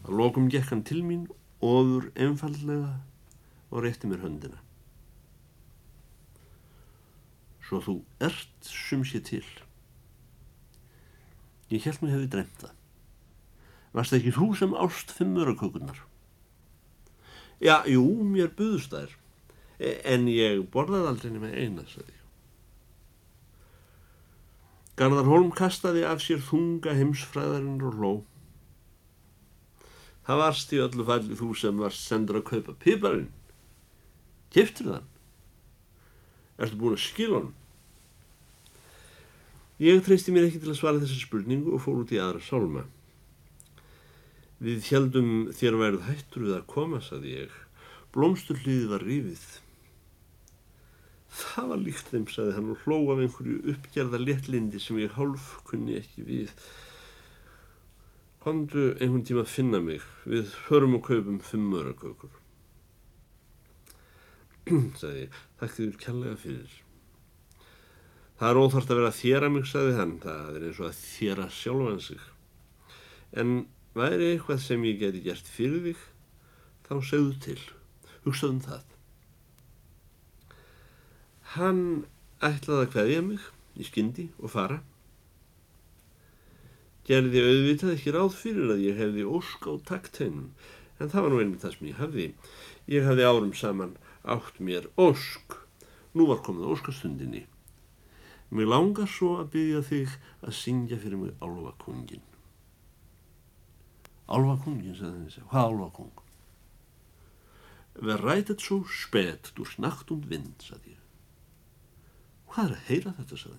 Að 0.06 0.14
lokum 0.20 0.46
gekk 0.52 0.70
hann 0.70 0.84
til 0.86 1.02
mín, 1.02 1.26
ofur 1.58 2.12
einfallega 2.14 3.00
og 3.70 3.82
rétti 3.82 4.06
mér 4.06 4.22
höndina. 4.22 4.60
Svo 7.66 7.80
þú 7.82 7.94
ert 8.24 8.68
sum 8.70 9.02
sé 9.04 9.20
til. 9.26 9.44
Ég 11.68 11.82
held 11.84 11.98
mér 12.00 12.14
hefði 12.14 12.30
dreymt 12.32 12.62
það. 12.62 12.76
Varst 13.98 14.14
ekki 14.16 14.32
þú 14.36 14.52
sem 14.56 14.76
ást 14.78 15.10
fimmurakökunar? 15.16 15.98
Já, 17.58 17.82
jú, 17.90 18.04
mér 18.22 18.54
buðust 18.54 18.94
þær, 18.94 19.16
en 20.06 20.30
ég 20.30 20.62
borðaði 20.70 21.10
aldrei 21.10 21.32
nema 21.34 21.50
eina, 21.50 21.82
sagði. 21.90 22.17
Garðar 24.98 25.28
Holm 25.30 25.52
kastaði 25.54 26.02
af 26.02 26.24
sér 26.24 26.40
þunga 26.42 26.96
heimsfræðarinn 26.98 27.84
og 27.86 27.98
hló. 27.98 28.12
Það 30.26 30.40
varst 30.42 30.72
í 30.74 30.80
öllu 30.82 31.04
falli 31.06 31.36
þú 31.38 31.52
sem 31.56 31.78
varst 31.78 32.02
sendur 32.08 32.40
að 32.40 32.48
kaupa 32.48 32.74
piparinn. 32.82 33.30
Kiftur 34.50 34.90
þann? 34.90 35.06
Ertu 36.58 36.80
búin 36.80 36.96
að 36.96 37.04
skila 37.04 37.38
honum? 37.38 37.54
Ég 39.78 40.02
treysti 40.02 40.34
mér 40.34 40.48
ekki 40.48 40.64
til 40.64 40.72
að 40.72 40.80
svara 40.80 40.98
þessa 41.04 41.20
spurningu 41.22 41.76
og 41.76 41.84
fór 41.84 42.02
út 42.02 42.10
í 42.10 42.18
aðra 42.18 42.42
sálma. 42.42 42.82
Við 44.58 44.90
heldum 44.90 45.30
þér 45.54 45.78
værið 45.78 46.06
hættur 46.08 46.48
við 46.48 46.56
að 46.56 46.68
koma, 46.74 46.98
saði 46.98 47.36
ég. 47.44 47.56
Blómsturliði 48.10 48.90
var 48.90 49.06
rífið. 49.06 49.44
Það 51.28 51.70
var 51.70 51.80
líkt 51.84 52.10
þeim, 52.12 52.26
saði 52.32 52.56
hann 52.56 52.72
og 52.72 52.84
hló 52.84 52.98
af 53.12 53.22
einhverju 53.22 53.58
uppgerða 53.74 54.20
léttlindi 54.22 54.80
sem 54.80 54.98
ég 55.02 55.14
hálf 55.18 55.58
kunni 55.68 55.98
ekki 56.00 56.24
við. 56.24 56.52
Kondu 58.42 58.94
einhvern 58.96 59.26
tíma 59.28 59.44
að 59.44 59.52
finna 59.52 59.80
mig. 59.84 60.04
Við 60.24 60.54
hörum 60.68 60.96
og 60.96 61.04
kaupum 61.10 61.40
fimmörakökur. 61.44 62.32
sagði 65.00 65.26
ég, 65.26 65.40
þakk 65.60 65.76
þér 65.76 65.96
kjallega 66.04 66.40
fyrir. 66.44 66.76
Það 68.38 68.50
er 68.50 68.60
óþart 68.62 68.92
að 68.92 69.00
vera 69.00 69.10
að 69.12 69.18
þjera 69.18 69.48
mig, 69.52 69.64
sagði 69.68 69.96
hann. 69.98 70.18
Það 70.22 70.52
er 70.58 70.68
eins 70.68 70.80
og 70.80 70.88
að 70.88 71.00
þjera 71.02 71.48
sjálfan 71.58 72.04
sig. 72.08 72.28
En 73.42 73.56
væri 73.98 74.32
eitthvað 74.32 74.62
sem 74.64 74.84
ég 74.88 75.00
geti 75.02 75.24
gert 75.24 75.50
fyrir 75.50 75.82
þig, 75.88 76.04
þá 76.88 76.94
segðu 77.10 77.34
til. 77.44 77.58
Hugsaðum 78.24 78.62
það. 78.64 78.97
Hann 81.54 81.82
ætlaði 82.44 82.84
að 82.84 82.90
kveðja 82.92 83.20
mig 83.24 83.44
í 83.80 83.86
skyndi 83.86 84.26
og 84.42 84.52
fara. 84.52 84.82
Gerði 87.08 87.40
auðvitað 87.40 87.94
ekki 87.94 88.12
ráð 88.12 88.34
fyrir 88.36 88.74
að 88.74 88.82
ég 88.84 88.98
hefði 89.00 89.24
ósk 89.38 89.64
á 89.64 89.72
takteinum, 89.88 90.50
en 91.00 91.08
það 91.08 91.24
var 91.24 91.32
nú 91.32 91.38
einmitt 91.40 91.64
það 91.64 91.72
sem 91.76 91.88
ég 91.88 92.02
hafði. 92.02 92.26
Ég 92.92 93.08
hafði 93.08 93.24
árum 93.30 93.54
saman 93.56 93.94
átt 94.28 94.60
mér 94.60 94.90
ósk. 95.00 95.56
Nú 96.12 96.28
var 96.28 96.42
komið 96.44 96.68
óskastundinni. 96.74 97.46
Mér 98.52 98.68
langar 98.68 99.08
svo 99.08 99.38
að 99.40 99.50
byggja 99.56 99.82
þig 99.88 100.14
að 100.44 100.56
syngja 100.60 101.00
fyrir 101.00 101.20
mig 101.22 101.34
álvakongin. 101.44 102.24
Álvakongin, 104.28 104.96
sagði 104.96 105.14
henni 105.14 105.32
sér. 105.32 105.48
Hvað 105.48 105.72
álvakong? 105.72 106.24
Ver 108.04 108.24
rætet 108.24 108.62
svo 108.62 108.82
spet 108.84 109.52
úr 109.56 109.68
snakt 109.72 110.12
und 110.12 110.28
vind, 110.28 110.60
sagði 110.60 110.98
ég. 110.98 111.04
Hvað 112.48 112.64
er 112.64 112.74
að 112.76 112.84
heyra 112.88 113.14
þetta, 113.18 113.40
sagði. 113.42 113.58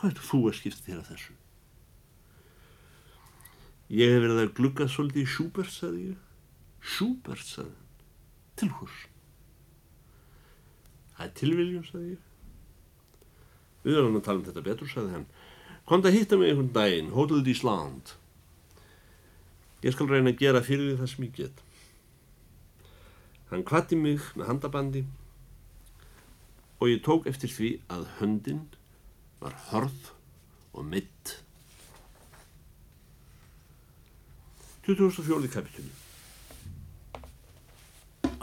Hvað 0.00 0.10
er 0.10 0.22
þú 0.28 0.38
að 0.48 0.56
skipta 0.58 0.86
þér 0.86 1.00
að 1.00 1.08
þessu? 1.12 1.34
Ég 3.94 4.14
hef 4.14 4.22
verið 4.24 4.42
að 4.42 4.54
glugga 4.58 4.86
svolítið 4.88 5.22
í 5.22 5.30
Schubert, 5.30 5.72
sagði 5.72 6.06
ég. 6.08 6.20
Schubert, 6.94 7.44
sagði. 7.44 7.76
Til 8.58 8.70
hvers? 8.78 9.00
Það 11.14 11.26
er 11.26 11.34
tilviljum, 11.40 11.84
sagði 11.88 12.14
ég. 12.14 12.30
Við 13.84 14.00
erum 14.00 14.16
að 14.18 14.24
tala 14.26 14.40
um 14.40 14.46
þetta 14.48 14.64
betur, 14.64 14.90
sagði 14.90 15.18
hann. 15.18 15.26
Komt 15.84 16.08
að 16.08 16.16
hitta 16.16 16.38
mig 16.40 16.50
einhvern 16.50 16.72
daginn, 16.72 17.12
hótelið 17.12 17.52
í 17.52 17.56
Sland. 17.58 18.14
Ég 19.84 19.92
skal 19.92 20.08
reyna 20.08 20.32
að 20.32 20.40
gera 20.40 20.64
fyrir 20.64 20.94
því 20.94 20.96
það 21.02 21.10
sem 21.12 21.26
ég 21.26 21.34
get. 21.36 21.60
Hann 23.50 23.66
kvatti 23.68 23.98
mig 24.00 24.24
með 24.32 24.48
handabandi 24.48 25.04
og 26.84 26.90
ég 26.92 27.00
tók 27.00 27.24
eftir 27.30 27.48
því 27.48 27.68
að 27.88 28.02
höndin 28.18 28.64
var 29.40 29.54
hörð 29.70 30.10
og 30.76 30.84
mitt. 30.84 31.38
2004. 34.84 35.48
kapitúli 35.48 35.88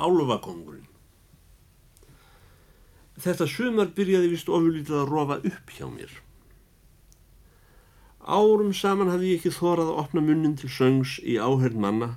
Álvakongurinn 0.01 0.87
Þetta 3.21 3.45
sumar 3.45 3.91
byrjaði 3.93 4.31
vist 4.31 4.49
ofurlítið 4.49 5.03
að 5.03 5.11
rofa 5.11 5.37
upp 5.45 5.73
hjá 5.75 5.85
mér. 5.91 6.09
Árum 8.25 8.71
saman 8.73 9.11
hafði 9.13 9.35
ég 9.35 9.43
ekki 9.43 9.51
þórað 9.53 9.91
að 9.91 9.99
opna 10.01 10.23
munnin 10.25 10.57
til 10.57 10.71
söngs 10.73 11.19
í 11.21 11.37
áhörn 11.37 11.77
manna 11.83 12.15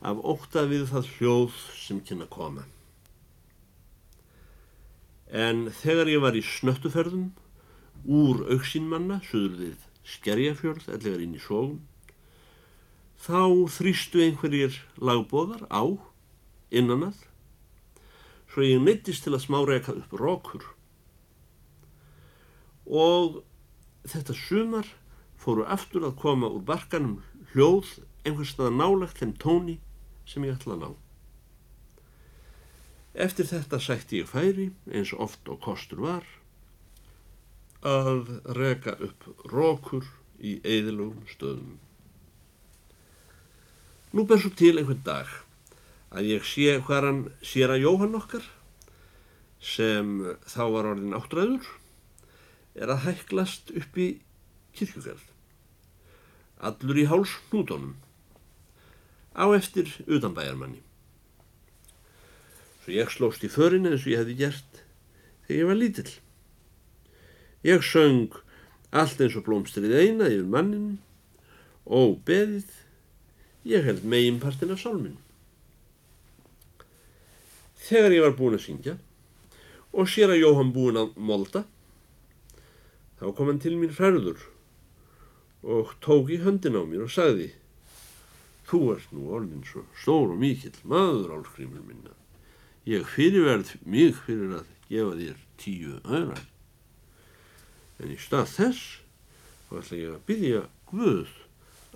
af 0.00 0.24
óta 0.24 0.64
við 0.70 0.86
það 0.94 1.10
hljóð 1.18 1.60
sem 1.76 2.00
kynna 2.00 2.30
koma. 2.32 2.64
En 5.34 5.66
þegar 5.82 6.12
ég 6.12 6.22
var 6.22 6.36
í 6.38 6.44
snöttuferðum 6.46 7.32
úr 8.04 8.44
auksínmanna, 8.54 9.18
söður 9.26 9.56
við 9.58 9.88
skerjafjörð, 10.06 10.86
ellegar 10.94 11.22
inn 11.24 11.34
í 11.34 11.42
sógum, 11.42 11.80
þá 13.18 13.66
þrýstu 13.72 14.22
einhverjir 14.22 14.76
lagbóðar 15.00 15.64
á 15.72 15.82
innan 16.74 17.08
að 17.08 17.22
svo 18.52 18.62
ég 18.62 18.82
neittist 18.84 19.24
til 19.26 19.34
að 19.34 19.46
smáreka 19.46 19.94
upp 19.96 20.12
rókur 20.14 20.66
og 22.86 23.40
þetta 24.06 24.36
sumar 24.38 24.90
fóru 25.40 25.64
aftur 25.66 26.04
að 26.06 26.18
koma 26.20 26.50
úr 26.52 26.62
barkanum 26.68 27.16
hljóð 27.54 27.96
einhvers 28.24 28.52
staða 28.54 28.76
nálagt 28.76 29.18
þeim 29.18 29.34
tóni 29.40 29.78
sem 30.28 30.44
ég 30.46 30.54
ætla 30.54 30.76
að 30.76 30.84
ná. 30.84 30.90
Eftir 33.14 33.46
þetta 33.46 33.78
sætti 33.78 34.18
ég 34.24 34.26
færi, 34.26 34.72
eins 34.90 35.12
oft 35.14 35.46
og 35.46 35.60
kostur 35.62 36.00
var, 36.02 36.24
að 37.86 38.40
reka 38.56 38.96
upp 38.98 39.28
rókur 39.52 40.08
í 40.42 40.56
eðilugum 40.66 41.22
stöðum. 41.30 41.76
Nú 44.14 44.24
ber 44.26 44.40
svo 44.42 44.50
til 44.58 44.72
einhvern 44.80 45.04
dag 45.06 45.30
að 46.14 46.30
ég 46.32 46.46
sé 46.46 46.74
hvað 46.86 47.06
hann 47.06 47.20
sér 47.42 47.74
að 47.74 47.84
Jóhann 47.84 48.18
okkar, 48.18 48.44
sem 49.62 50.20
þá 50.50 50.62
var 50.74 50.88
orðin 50.90 51.16
áttræður, 51.16 51.68
er 52.74 52.90
að 52.90 53.06
hæklast 53.06 53.70
upp 53.78 53.98
í 53.98 54.08
kirkjugarð. 54.74 55.22
Allur 56.66 56.98
í 56.98 57.06
háls 57.10 57.36
hnútonum, 57.46 57.94
á 59.38 59.46
eftir 59.54 59.90
utanbæjarmanni. 60.06 60.82
Svo 62.84 62.92
ég 62.92 63.08
slóst 63.08 63.40
í 63.40 63.48
förin 63.48 63.88
eins 63.88 64.02
og 64.04 64.10
ég 64.12 64.18
hefði 64.20 64.34
gert 64.36 64.80
þegar 65.46 65.56
ég 65.56 65.68
var 65.70 65.78
lítill. 65.78 66.10
Ég 67.64 67.84
söng 67.88 68.34
allt 68.92 69.22
eins 69.24 69.36
og 69.40 69.46
blómstrið 69.46 69.94
eina 70.02 70.26
yfir 70.28 70.50
mannin 70.52 70.98
og 71.88 72.18
beðið, 72.28 72.66
ég 73.64 73.88
held 73.88 74.04
meginpartin 74.04 74.74
af 74.74 74.82
sálminn. 74.82 75.16
Þegar 77.88 78.16
ég 78.18 78.26
var 78.26 78.36
búin 78.36 78.58
að 78.58 78.66
syngja 78.66 78.98
og 79.96 80.10
sér 80.12 80.34
að 80.34 80.42
Jóhann 80.42 80.74
búin 80.76 81.00
að 81.00 81.14
molda, 81.16 81.62
þá 83.16 83.30
kom 83.32 83.48
hann 83.48 83.62
til 83.64 83.78
mín 83.80 83.94
færður 83.96 84.44
og 85.64 85.94
tók 86.04 86.28
í 86.28 86.42
höndin 86.44 86.76
á 86.76 86.84
mér 86.84 87.06
og 87.06 87.14
sagði 87.16 87.54
Þú 88.68 88.82
ert 88.92 89.08
nú 89.12 89.24
orðin 89.36 89.64
svo 89.64 89.86
stór 89.96 90.36
og 90.36 90.38
mikill 90.44 90.76
maður 90.88 91.38
álskrimur 91.38 91.80
minna 91.88 92.12
ég 92.88 93.06
fyrirverð 93.14 93.74
mig 93.86 94.14
fyrir 94.24 94.58
að 94.60 94.68
gefa 94.90 95.16
þér 95.20 95.40
tíu 95.60 95.96
öðra 96.04 96.40
en 98.02 98.12
í 98.12 98.18
stað 98.20 98.50
þess 98.52 98.84
þá 99.68 99.74
ætla 99.80 100.00
ég 100.00 100.14
að 100.14 100.24
byggja 100.30 100.62
Guð 100.94 101.30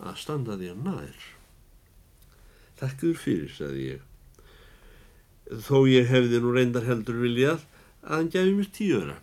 að 0.02 0.16
standa 0.18 0.56
þér 0.58 0.78
nær. 0.82 1.18
Þakkur 2.80 3.18
fyrir, 3.18 3.50
sagði 3.54 3.84
ég. 3.84 4.00
Þó 5.66 5.84
ég 5.90 6.08
hefði 6.10 6.40
nú 6.42 6.50
reyndar 6.54 6.86
heldur 6.88 7.20
viljað 7.22 7.62
að 8.02 8.14
hann 8.16 8.30
gefi 8.32 8.54
mér 8.56 8.70
tíu 8.74 8.98
öðra 8.98 9.18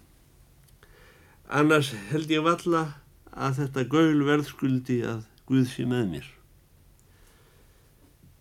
annars 1.47 1.91
held 2.09 2.31
ég 2.31 2.45
valla 2.45 2.85
að 3.35 3.59
þetta 3.61 3.83
gaul 3.91 4.25
verðskuldi 4.25 4.99
að 5.05 5.23
Guð 5.45 5.67
sé 5.69 5.83
með 5.85 6.07
mér. 6.09 6.27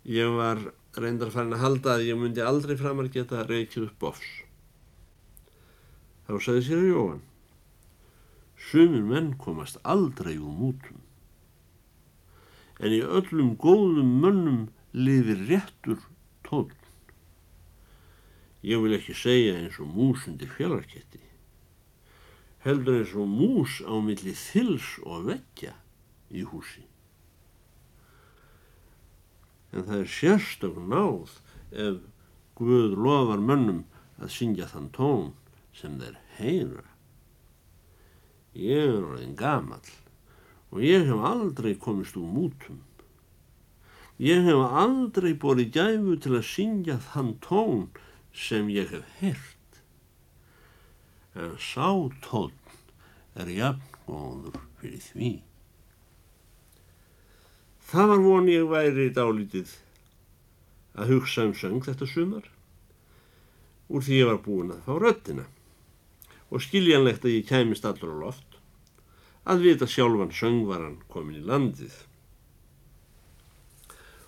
Ég 0.09 0.31
var 0.33 0.61
reyndar 1.01 1.33
farin 1.35 1.55
að 1.57 1.63
halda 1.65 1.95
að 1.97 2.07
ég 2.09 2.19
myndi 2.19 2.43
aldrei 2.45 2.77
framar 2.79 3.09
geta 3.13 3.45
reykið 3.49 3.89
upp 3.89 3.97
bofs. 4.03 4.29
Þá 6.25 6.35
sagði 6.41 6.63
sér 6.69 6.85
Jóhann, 6.89 7.25
sumir 8.69 9.05
menn 9.09 9.35
komast 9.41 9.81
aldrei 9.83 10.37
úr 10.37 10.55
mútum, 10.61 11.03
en 12.81 12.95
í 12.97 13.03
öllum 13.05 13.53
góðum 13.61 14.15
mönnum 14.23 14.63
lifir 14.95 15.45
réttur 15.51 16.01
tónn. 16.47 16.73
Ég 18.65 18.81
vil 18.81 18.97
ekki 18.97 19.19
segja 19.19 19.59
eins 19.59 19.77
og 19.83 19.91
mús 19.93 20.25
undir 20.31 20.49
fjallarketti, 20.55 21.21
heldur 22.65 23.03
eins 23.03 23.13
og 23.13 23.29
mús 23.29 23.83
á 23.85 23.95
milli 24.01 24.33
þils 24.33 24.97
og 25.05 25.29
veggja 25.29 25.77
í 26.33 26.47
húsi 26.49 26.87
en 29.75 29.87
það 29.89 30.01
er 30.01 30.11
sérstök 30.15 30.77
náð 30.89 31.39
ef 31.75 32.03
Guð 32.55 32.93
lofar 32.95 33.41
mönnum 33.43 33.83
að 34.23 34.31
syngja 34.31 34.69
þann 34.71 34.91
tón 34.95 35.31
sem 35.75 35.97
þeir 35.99 36.19
heyra. 36.37 36.85
Ég 38.55 38.93
er 38.95 39.03
orðin 39.03 39.35
gamal 39.35 39.83
og 40.71 40.85
ég 40.87 41.09
hef 41.09 41.25
aldrei 41.31 41.75
komist 41.75 42.15
úr 42.19 42.29
mútum. 42.31 42.79
Ég 44.23 44.47
hef 44.47 44.63
aldrei 44.83 45.33
borið 45.35 45.75
gæfu 45.75 46.15
til 46.23 46.37
að 46.39 46.47
syngja 46.53 47.01
þann 47.11 47.33
tón 47.43 47.89
sem 48.31 48.71
ég 48.71 48.95
hef 48.95 49.11
heyrt. 49.19 49.81
En 51.35 51.59
sá 51.59 51.91
tón 52.23 52.55
er 53.35 53.51
jafngóður 53.51 54.63
fyrir 54.79 55.03
því. 55.03 55.33
Það 57.85 58.11
var 58.11 58.25
von 58.25 58.49
ég 58.49 58.69
væri 58.71 59.11
dálítið 59.15 59.77
að 60.95 61.15
hugsa 61.15 61.45
um 61.49 61.55
söng 61.59 61.85
þetta 61.85 62.09
sumar 62.09 62.49
úr 63.93 64.05
því 64.05 64.21
ég 64.23 64.31
var 64.31 64.41
búin 64.45 64.73
að 64.73 64.85
fá 64.87 64.95
röttina 64.97 65.45
og 66.49 66.63
skiljanlegt 66.65 67.27
að 67.27 67.37
ég 67.37 67.49
kæmist 67.49 67.85
allur 67.89 68.15
á 68.15 68.23
loft 68.25 68.55
að 69.45 69.65
vita 69.67 69.89
sjálfan 69.89 70.33
söngvaran 70.33 71.01
komin 71.13 71.43
í 71.43 71.45
landið. 71.45 71.93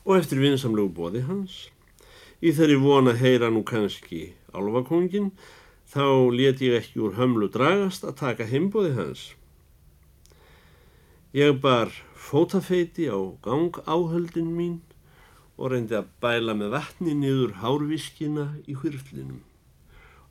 Og 0.05 0.19
eftir 0.21 0.43
vinsamlegu 0.43 0.93
bóði 0.93 1.23
hans, 1.27 1.67
í 2.45 2.53
þeirri 2.53 2.77
von 2.83 3.09
að 3.11 3.23
heyra 3.25 3.49
nú 3.51 3.63
kannski 3.67 4.35
álvakongin, 4.53 5.33
þá 5.89 6.05
let 6.37 6.61
ég 6.61 6.77
ekki 6.79 7.01
úr 7.01 7.17
hömlu 7.17 7.49
dragast 7.53 8.05
að 8.05 8.19
taka 8.21 8.49
heimbóði 8.51 8.93
hans. 8.99 9.25
Ég 11.37 11.57
bar 11.65 11.91
fótafeiti 12.27 13.07
á 13.07 13.19
gangáhöldin 13.45 14.51
mín 14.59 14.81
og 15.57 15.71
reyndi 15.71 15.95
að 15.95 16.09
bæla 16.21 16.57
með 16.59 16.73
vatni 16.75 17.15
niður 17.15 17.53
hárvískina 17.63 18.47
í 18.67 18.75
hvirflinum 18.81 19.45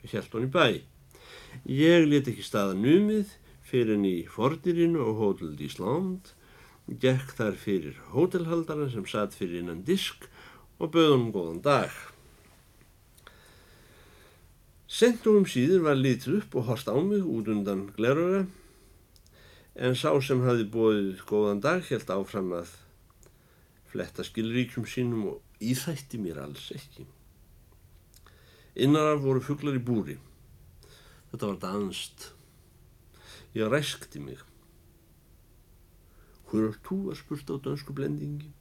og 0.01 0.11
hjælt 0.11 0.35
hann 0.35 0.49
í 0.49 0.51
bæ. 0.51 0.65
Ég 1.63 2.07
let 2.09 2.27
ekki 2.27 2.43
staða 2.43 2.75
numið 2.75 3.31
fyrir 3.65 3.95
henni 3.95 4.11
í 4.19 4.25
fordirinu 4.27 5.05
og 5.07 5.21
hóteld 5.21 5.61
Ísland, 5.63 6.33
gekk 7.01 7.31
þar 7.39 7.55
fyrir 7.63 7.95
hótelhaldara 8.11 8.89
sem 8.91 9.07
satt 9.09 9.37
fyrir 9.37 9.63
innan 9.63 9.85
disk 9.87 10.27
og 10.77 10.91
bauð 10.91 11.13
honum 11.13 11.31
góðan 11.33 11.63
dag. 11.63 11.95
Sendum 14.91 15.41
um 15.41 15.47
síður 15.49 15.87
var 15.87 15.97
litið 15.97 16.41
upp 16.41 16.59
og 16.59 16.69
horst 16.69 16.91
á 16.91 16.95
mig 16.99 17.23
út 17.23 17.47
undan 17.55 17.87
gleröga 17.95 18.45
en 19.75 19.95
sá 19.99 20.13
sem 20.23 20.43
hafi 20.45 20.63
bóðið 20.71 21.23
góðan 21.27 21.61
dag 21.63 21.83
held 21.89 22.11
áfram 22.15 22.53
að 22.55 22.71
fletta 23.91 24.23
skilríkjum 24.23 24.87
sínum 24.87 25.27
og 25.33 25.63
íþætti 25.63 26.19
mér 26.21 26.39
alls 26.45 26.69
ekki. 26.75 27.05
Innaraf 28.75 29.21
voru 29.23 29.43
fugglar 29.43 29.77
í 29.77 29.83
búri. 29.83 30.17
Þetta 31.31 31.51
var 31.51 31.61
danst. 31.61 32.31
Ég 33.55 33.71
ræskti 33.71 34.19
mig. 34.23 34.41
Hver 36.49 36.69
er 36.69 36.75
þú 36.85 36.97
að 37.11 37.19
spurta 37.21 37.55
á 37.55 37.63
dansku 37.63 37.95
blendingi? 37.95 38.51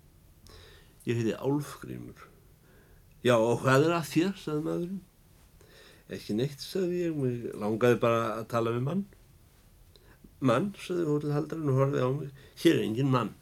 Ég 1.06 1.18
heiti 1.18 1.34
Álfgrímur. 1.34 2.30
Já, 3.24 3.34
og 3.36 3.62
hvað 3.64 3.88
er 3.88 3.96
að 3.96 4.08
þér, 4.10 4.32
sagði 4.40 4.64
maðurinn. 4.68 5.02
Ekki 6.14 6.36
neitt, 6.38 6.62
sagði 6.62 7.02
ég, 7.04 7.18
mér 7.18 7.58
langaði 7.60 7.98
bara 8.02 8.24
að 8.38 8.48
tala 8.50 8.72
við 8.74 8.86
mann. 8.86 9.04
Mann, 10.44 10.72
saði 10.76 11.06
hótelhaldarinn 11.08 11.72
og 11.72 11.80
horfið 11.80 12.04
á 12.04 12.10
mig, 12.12 12.30
hér 12.60 12.76
er 12.76 12.84
engin 12.84 13.12
mann. 13.12 13.32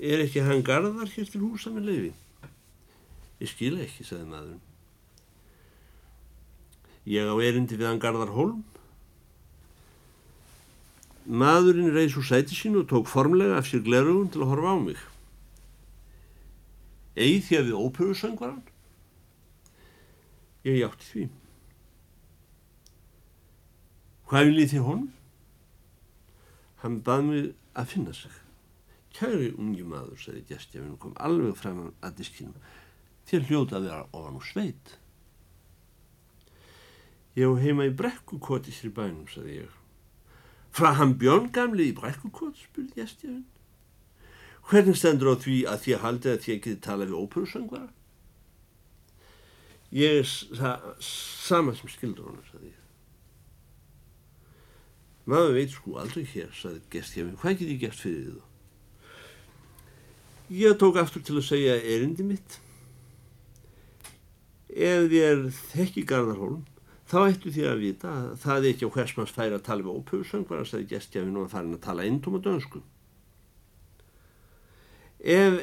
Er 0.00 0.24
ekki 0.24 0.42
hann 0.46 0.64
garðar 0.66 1.10
hér 1.12 1.28
til 1.28 1.42
húsa 1.44 1.72
með 1.74 1.88
leiði? 1.90 2.12
Ég 3.42 3.50
skila 3.50 3.82
ekki, 3.84 4.06
saði 4.06 4.26
maðurinn. 4.30 4.62
Ég 7.12 7.28
á 7.28 7.34
erindi 7.42 7.78
við 7.78 7.90
hann 7.90 8.02
garðar 8.02 8.32
holm. 8.32 8.62
Maðurinn 11.26 11.92
reyðs 11.94 12.16
úr 12.18 12.26
sæti 12.26 12.56
sín 12.58 12.78
og 12.80 12.88
tók 12.90 13.10
formlega 13.10 13.60
af 13.60 13.68
sér 13.68 13.84
glerugun 13.86 14.30
til 14.32 14.42
að 14.42 14.54
horfa 14.54 14.74
á 14.74 14.78
mig. 14.82 15.00
Egið 17.12 17.46
því 17.46 17.58
að 17.58 17.66
við 17.68 17.80
óperusöngvaran? 17.86 18.62
Ég 20.66 20.78
hjátti 20.80 21.08
því. 21.10 21.24
Hvað 24.30 24.48
vil 24.48 24.62
ég 24.62 24.70
því 24.70 24.86
honum? 24.86 25.10
Hann 26.82 27.02
bað 27.06 27.26
mig 27.28 27.52
að 27.78 27.92
finna 27.92 28.14
sig. 28.16 28.32
Kæri 29.12 29.52
ungi 29.52 29.84
maður, 29.86 30.18
sagði 30.18 30.42
gestjafinn 30.48 30.96
og 30.96 31.02
kom 31.02 31.14
alveg 31.20 31.54
fram 31.58 31.84
að 32.02 32.16
diskinu. 32.18 32.56
Þér 33.28 33.46
hljóta 33.48 33.78
að 33.78 33.86
vera 33.86 34.02
ofan 34.10 34.40
úr 34.40 34.48
sveit. 34.48 34.96
Ég 37.38 37.48
hef 37.48 37.62
heima 37.64 37.86
í 37.88 37.94
brekkukoti 37.96 38.74
sér 38.74 38.92
bænum, 38.96 39.28
sagði 39.30 39.62
ég. 39.62 39.78
Frá 40.72 40.90
hann 40.98 41.14
Björn 41.20 41.50
gamli 41.52 41.90
í 41.92 41.96
brekkukot, 41.96 42.58
spurði 42.58 42.98
gestjafinn. 42.98 43.46
Hvernig 44.68 44.98
stendur 44.98 45.34
á 45.34 45.36
því 45.36 45.56
að 45.68 45.82
þér 45.86 46.04
haldið 46.04 46.32
að 46.32 46.44
þér 46.44 46.60
geti 46.66 46.82
talað 46.84 47.10
við 47.10 47.22
óperusöngvara? 47.22 47.90
Ég 49.92 50.22
er 50.22 50.28
sa 50.28 50.76
sama 51.04 51.74
sem 51.76 51.90
skildur 51.92 52.30
honum, 52.30 52.44
sagði 52.48 52.70
ég. 52.72 52.81
Maður 55.28 55.54
veit 55.54 55.70
sko 55.70 55.98
aldrei 56.02 56.24
hér, 56.26 56.50
saði 56.56 56.80
gestkefin, 56.90 57.38
hvað 57.38 57.60
get 57.60 57.70
ég 57.70 57.80
gert 57.84 58.00
fyrir 58.00 58.32
þú? 58.32 58.42
Ég 60.52 60.76
tók 60.80 60.98
aftur 61.00 61.22
til 61.24 61.38
að 61.38 61.46
segja 61.46 61.76
erindi 61.78 62.26
mitt. 62.26 62.58
Ef 64.72 65.06
þér 65.12 65.44
þekki 65.70 66.04
Garðarholm, 66.10 66.64
þá 67.06 67.18
ættu 67.22 67.52
því 67.54 67.68
að 67.70 67.84
vita 67.84 68.10
að 68.10 68.32
það 68.42 68.58
er 68.58 68.68
ekki 68.72 68.88
á 68.90 68.94
hversmanns 68.96 69.34
færi 69.36 69.56
að 69.56 69.64
tala 69.68 69.86
við 69.86 70.00
ópöfusöngvar 70.00 70.64
að 70.64 70.70
sagði 70.72 70.90
gestkefin 70.90 71.38
og 71.38 71.46
að 71.46 71.54
farin 71.54 71.76
að 71.76 71.84
tala 71.86 72.06
eindum 72.08 72.38
og 72.38 72.44
dönsku. 72.46 72.82
Ef 75.22 75.58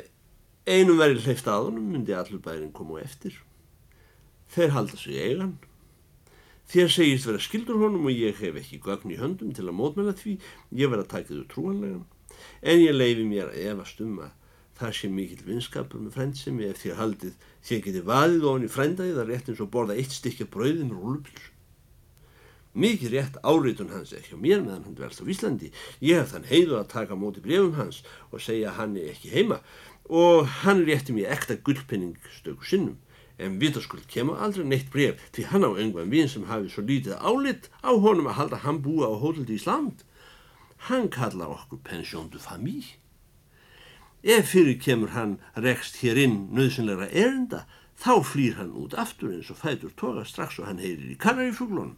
einum 0.69 0.99
verið 1.01 1.25
hleyft 1.25 1.49
aðunum 1.51 1.89
myndi 1.91 2.15
allur 2.15 2.39
bærin 2.45 2.71
koma 2.71 3.01
á 3.01 3.03
eftir. 3.03 3.35
Þeir 4.53 4.77
halda 4.77 4.97
sig 4.97 5.19
eigan 5.19 5.57
Þér 6.69 6.91
segist 6.93 7.25
vera 7.25 7.41
skildur 7.41 7.79
honum 7.81 8.03
og 8.05 8.13
ég 8.13 8.37
hef 8.37 8.57
ekki 8.59 8.77
gögn 8.85 9.09
í 9.09 9.15
höndum 9.17 9.53
til 9.57 9.63
að 9.65 9.77
mótmenna 9.79 10.11
því, 10.13 10.35
ég 10.77 10.91
verð 10.91 11.07
að 11.07 11.13
taka 11.15 11.33
þau 11.33 11.47
trúanlegan, 11.49 12.03
en 12.61 12.83
ég 12.83 12.93
leifi 12.93 13.25
mér 13.25 13.49
að 13.49 13.63
efast 13.71 14.03
um 14.05 14.19
að 14.21 14.35
það 14.77 14.93
sé 14.95 15.09
mikill 15.11 15.45
vinskapur 15.47 16.03
með 16.03 16.13
frændsemi 16.19 16.67
ef 16.69 16.83
þér 16.83 16.99
haldið 16.99 17.47
þér 17.65 17.81
geti 17.87 18.03
vaðið 18.11 18.45
ofin 18.51 18.67
í 18.67 18.69
frændaði 18.75 19.15
það 19.17 19.31
rétt 19.31 19.49
eins 19.49 19.63
og 19.65 19.71
borða 19.73 19.97
eitt 19.97 20.13
stykja 20.13 20.47
brauði 20.53 20.85
með 20.85 21.01
rúlupils. 21.01 21.49
Mikið 22.79 23.15
rétt 23.17 23.41
áritun 23.41 23.91
hans 23.91 24.13
ekki 24.13 24.37
á 24.37 24.39
mér 24.39 24.61
meðan 24.61 24.85
hann 24.85 24.95
dvelst 24.95 25.25
á 25.25 25.31
Íslandi. 25.33 25.73
Ég 26.05 26.21
hef 26.21 26.35
þann 26.35 26.47
heiðu 26.53 26.77
að 26.77 26.91
taka 26.93 27.17
móti 27.17 27.41
brefum 27.43 27.75
hans 27.81 28.03
og 28.29 28.45
segja 28.45 28.77
hann 28.77 28.93
er 28.93 29.09
ekki 29.15 29.33
heima 29.33 29.63
og 30.05 30.45
hann 30.61 30.85
rétti 30.85 31.17
mér 31.17 31.33
ekta 31.33 31.57
gullpenning 31.65 32.15
stöku 32.37 32.61
sinnum 32.61 32.99
en 33.39 33.59
vitaskuld 33.59 34.07
kemur 34.11 34.39
aldrei 34.43 34.65
neitt 34.67 34.91
bref 34.93 35.21
því 35.33 35.45
hann 35.51 35.67
á 35.67 35.71
engvan 35.79 36.11
vinn 36.11 36.31
sem 36.31 36.47
hafi 36.51 36.71
svo 36.71 36.83
lítið 36.83 37.15
álit 37.23 37.69
á 37.79 37.91
honum 37.95 38.27
að 38.27 38.37
halda 38.39 38.63
hann 38.65 38.81
búa 38.83 39.07
á 39.07 39.15
hóteldi 39.15 39.55
í 39.55 39.59
Ísland. 39.61 40.03
Hann 40.87 41.07
kalla 41.11 41.47
okkur 41.55 41.79
pensjóndu 41.87 42.39
famí. 42.43 42.83
Ef 44.23 44.51
fyrir 44.51 44.79
kemur 44.83 45.15
hann 45.15 45.37
rekst 45.55 46.01
hér 46.03 46.19
inn 46.19 46.49
nöðsynleira 46.55 47.07
erinda, 47.07 47.63
þá 47.95 48.19
flýr 48.27 48.59
hann 48.59 48.75
út 48.75 48.95
aftur 48.95 49.31
eins 49.31 49.51
og 49.51 49.59
fætur 49.63 49.95
toga 49.95 50.25
strax 50.27 50.59
og 50.59 50.67
hann 50.67 50.83
heyrir 50.83 51.13
í 51.13 51.19
kannarífuglunum. 51.19 51.95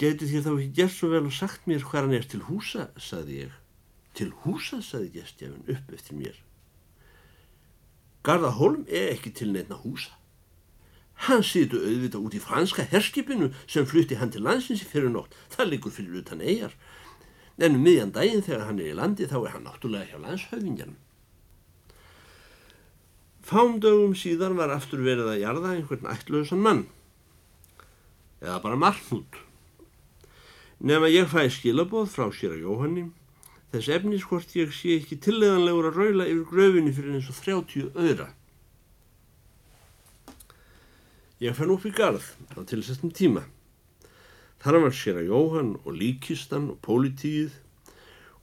Getið 0.00 0.30
þér 0.32 0.44
þá 0.46 0.52
ekki 0.52 0.76
gert 0.78 0.94
svo 0.94 1.10
vel 1.12 1.26
og 1.28 1.34
sagt 1.36 1.66
mér 1.68 1.82
hvað 1.84 2.06
hann 2.06 2.16
er 2.16 2.30
til 2.30 2.44
húsa, 2.46 2.86
saði 2.96 3.42
ég. 3.42 3.58
Til 4.16 4.30
húsa, 4.44 4.78
saði 4.82 5.10
gestjafin 5.18 5.66
upp 5.74 5.92
eftir 5.94 6.16
mér. 6.16 6.38
Garðahólm 8.24 8.84
er 8.88 9.14
ekki 9.14 9.32
til 9.32 9.52
nefna 9.54 9.78
húsa. 9.80 10.12
Hann 11.26 11.44
situr 11.44 11.84
auðvitað 11.84 12.24
út 12.24 12.36
í 12.36 12.40
franska 12.40 12.84
herskipinu 12.88 13.50
sem 13.68 13.86
flutti 13.88 14.16
hann 14.16 14.32
til 14.32 14.44
landsins 14.44 14.84
í 14.84 14.88
fyrir 14.88 15.12
nótt. 15.12 15.34
Það 15.52 15.70
liggur 15.72 15.92
fyrir 15.92 16.22
utan 16.22 16.40
eigjar. 16.40 16.72
En 17.60 17.76
um 17.76 17.84
miðjan 17.84 18.12
daginn 18.16 18.44
þegar 18.44 18.66
hann 18.68 18.80
er 18.80 18.92
í 18.92 18.96
landi 18.96 19.28
þá 19.28 19.36
er 19.42 19.52
hann 19.56 19.66
náttúrulega 19.68 20.14
hjá 20.14 20.22
landshöfingjan. 20.22 20.96
Fámdögum 23.44 24.16
síðan 24.16 24.56
var 24.56 24.72
aftur 24.72 25.04
verið 25.04 25.28
að 25.34 25.42
jarða 25.42 25.74
einhvern 25.74 26.08
ættlausan 26.08 26.64
mann. 26.64 26.82
Eða 28.40 28.60
bara 28.64 28.80
margnút. 28.80 29.40
Nefn 30.80 31.04
að 31.04 31.16
ég 31.18 31.28
fæ 31.28 31.42
skilabóð 31.52 32.12
frá 32.14 32.30
sér 32.32 32.56
að 32.56 32.64
Jóhanni 32.64 33.08
Þess 33.70 33.88
efnis 33.94 34.26
hvort 34.26 34.50
ég 34.58 34.72
sé 34.74 34.96
ekki 34.98 35.20
tilleganlegur 35.22 35.90
að 35.90 35.98
raula 36.00 36.26
yfir 36.26 36.46
gröfinni 36.50 36.92
fyrir 36.94 37.16
eins 37.18 37.28
og 37.30 37.38
30 37.38 37.92
öðra. 37.94 38.26
Ég 41.40 41.54
fann 41.56 41.70
upp 41.72 41.86
í 41.86 41.92
garð 41.94 42.26
á 42.58 42.60
tilsestum 42.66 43.12
tíma. 43.14 43.46
Þar 44.60 44.82
var 44.84 44.92
sér 44.92 45.20
að 45.22 45.30
Jóhann 45.30 45.70
og 45.86 45.94
líkistan 45.96 46.66
og 46.74 46.80
pólitíð 46.84 47.54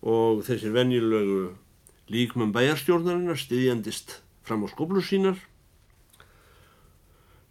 og 0.01 0.41
þessir 0.47 0.73
venjulegu 0.73 1.41
líkmann 2.09 2.55
bæjarstjórnarinnar 2.55 3.37
stiðjandist 3.37 4.21
fram 4.47 4.63
á 4.63 4.67
skoblu 4.71 5.03
sínar. 5.03 5.37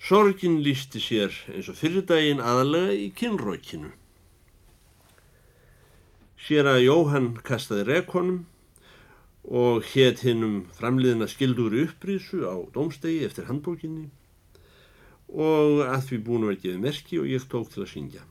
Sorgin 0.00 0.62
lísti 0.64 0.98
sér 1.04 1.36
eins 1.52 1.68
og 1.70 1.76
fyrir 1.78 2.08
daginn 2.08 2.40
aðalega 2.40 2.96
í 2.96 3.12
kynrókinu. 3.14 3.92
Sér 6.46 6.68
að 6.70 6.84
Jóhann 6.84 7.32
kastaði 7.42 7.88
rekonum 7.88 8.44
og 9.50 9.82
hétt 9.90 10.20
hinnum 10.22 10.60
framliðina 10.76 11.26
skildur 11.26 11.74
upprísu 11.80 12.44
á 12.46 12.54
dómstegi 12.70 13.24
eftir 13.26 13.48
handbókinni 13.48 14.04
og 15.26 15.82
að 15.88 16.06
því 16.06 16.20
búin 16.28 16.46
að 16.46 16.52
vera 16.52 16.62
gefið 16.62 16.84
merki 16.84 17.18
og 17.18 17.26
ég 17.32 17.48
tók 17.50 17.72
til 17.72 17.82
að 17.82 17.90
syngja. 17.96 18.22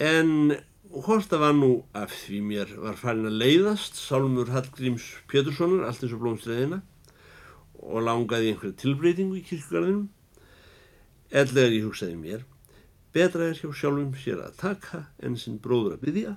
En 0.00 0.56
hvort 0.88 1.28
það 1.28 1.44
var 1.44 1.56
nú 1.60 1.72
af 1.92 2.16
því 2.16 2.42
mér 2.48 2.76
var 2.88 2.96
farin 2.96 3.28
að 3.28 3.40
leiðast 3.44 4.00
Sálmur 4.00 4.48
Hallgríms 4.54 5.10
Péturssonar 5.28 5.84
allt 5.84 6.00
eins 6.00 6.16
og 6.16 6.22
blómstræðina 6.24 6.80
og 7.84 8.06
langaði 8.08 8.54
einhverja 8.54 8.80
tilbreytingu 8.86 9.42
í 9.42 9.44
kirkgarðinum 9.52 10.08
eðlega 11.28 11.76
ég 11.76 11.90
hugsaði 11.90 12.16
mér 12.16 12.48
betra 13.14 13.48
er 13.48 13.58
hjá 13.58 13.70
sjálfum 13.72 14.14
sér 14.18 14.42
að 14.44 14.58
taka 14.60 15.04
en 15.24 15.36
sinn 15.40 15.60
bróður 15.62 15.96
að 15.96 16.04
byggja 16.06 16.34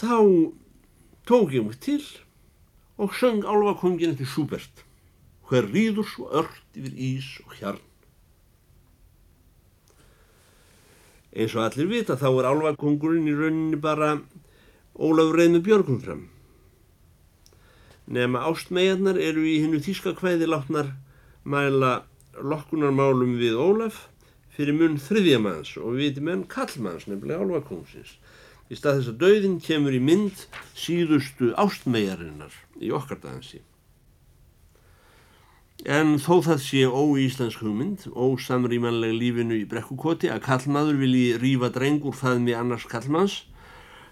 þá 0.00 0.16
tók 1.28 1.54
ég 1.56 1.66
mig 1.66 1.78
til 1.82 2.02
og 3.00 3.14
söng 3.16 3.44
álvakongin 3.44 4.14
eftir 4.14 4.28
Schubert 4.28 4.84
hver 5.50 5.66
rýður 5.66 6.06
svo 6.06 6.28
ört 6.42 6.76
yfir 6.78 6.92
ís 6.94 7.28
og 7.42 7.54
hjarn. 7.58 7.80
Eins 11.34 11.56
og 11.56 11.64
allir 11.64 11.88
vita 11.90 12.14
þá 12.18 12.28
er 12.30 12.50
álvakongurinn 12.52 13.30
í 13.30 13.34
rauninni 13.34 13.78
bara 13.80 14.18
Ólafur 14.94 15.38
Reynur 15.38 15.64
Björgum 15.64 15.98
fram 16.02 16.28
nema 18.10 18.42
ástmegarnar 18.50 19.18
eru 19.22 19.44
í 19.46 19.60
hennu 19.62 19.78
þíska 19.82 20.16
kvæði 20.18 20.48
látnar 20.50 20.90
mæla 21.46 22.00
lokkunarmálum 22.42 23.36
við 23.38 23.58
Ólaf 23.62 24.08
fyrir 24.60 24.76
munn 24.76 24.98
þriðjamanns 25.00 25.72
og 25.80 25.96
viti 25.96 26.20
menn 26.20 26.44
kallmanns 26.50 27.06
nefnilega 27.08 27.40
álvakungsins. 27.40 28.18
Í 28.68 28.76
stað 28.76 28.98
þess 28.98 29.10
að 29.14 29.20
dauðin 29.22 29.54
kemur 29.64 29.94
í 29.96 30.00
mynd 30.04 30.42
síðustu 30.76 31.54
ástmegarinnar 31.58 32.52
í 32.76 32.90
okkar 32.92 33.22
dansi. 33.22 33.62
En 35.88 36.18
þó 36.20 36.42
það 36.44 36.60
sé 36.60 36.82
óíslensk 36.84 37.62
hugmynd, 37.64 38.04
ósamrýmanlega 38.12 39.16
lífinu 39.16 39.56
í 39.62 39.68
brekkukoti 39.70 40.28
að 40.28 40.44
kallmaður 40.44 41.00
vilji 41.00 41.38
rífa 41.40 41.70
drengur 41.72 42.12
faðmi 42.12 42.52
annars 42.52 42.84
kallmanns, 42.90 43.38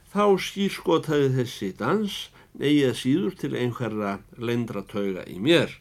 þá 0.09 0.33
skýrskotaði 0.41 1.29
þessi 1.37 1.75
dans 1.77 2.17
eigið 2.57 2.97
síður 2.97 3.37
til 3.37 3.53
einhverja 3.53 4.15
lendra 4.41 4.81
tauga 4.89 5.29
í 5.29 5.37
mér. 5.45 5.77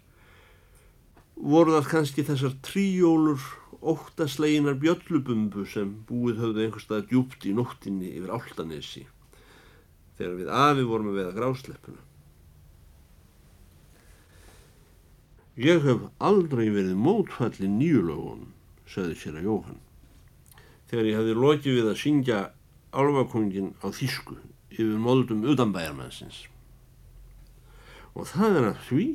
Voru 1.39 1.77
það 1.77 1.89
kannski 1.93 2.27
þessar 2.27 2.59
tríjólur 2.67 3.47
óttasleginar 3.81 4.77
bjöllubumbu 4.81 5.65
sem 5.69 5.93
búið 6.09 6.41
höfðu 6.43 6.65
einhverstað 6.65 7.07
djúpt 7.11 7.45
í 7.45 7.53
nóttinni 7.57 8.09
yfir 8.17 8.33
áltanesi 8.33 9.05
þegar 10.17 10.37
við 10.39 10.51
afi 10.53 10.85
vorum 10.89 11.11
að 11.11 11.19
veða 11.19 11.35
grásleppuna. 11.35 12.03
Ég 15.57 15.81
hef 15.85 16.03
aldrei 16.21 16.67
verið 16.69 16.97
mótfalli 17.01 17.69
nýjulögunum, 17.69 18.51
sagði 18.85 19.15
sér 19.17 19.39
að 19.39 19.47
Jóhann, 19.49 19.79
þegar 20.89 21.09
ég 21.09 21.17
hefði 21.17 21.37
lokið 21.37 21.77
við 21.79 21.89
að 21.91 22.01
syngja 22.01 22.41
álvakongin 22.93 23.71
á 23.81 23.87
þýsku 23.89 24.37
yfir 24.73 24.99
móldum 25.01 25.45
utanbæjarmannsins. 25.49 26.43
Og 28.13 28.29
það 28.29 28.59
er 28.59 28.67
að 28.71 28.83
því, 28.89 29.07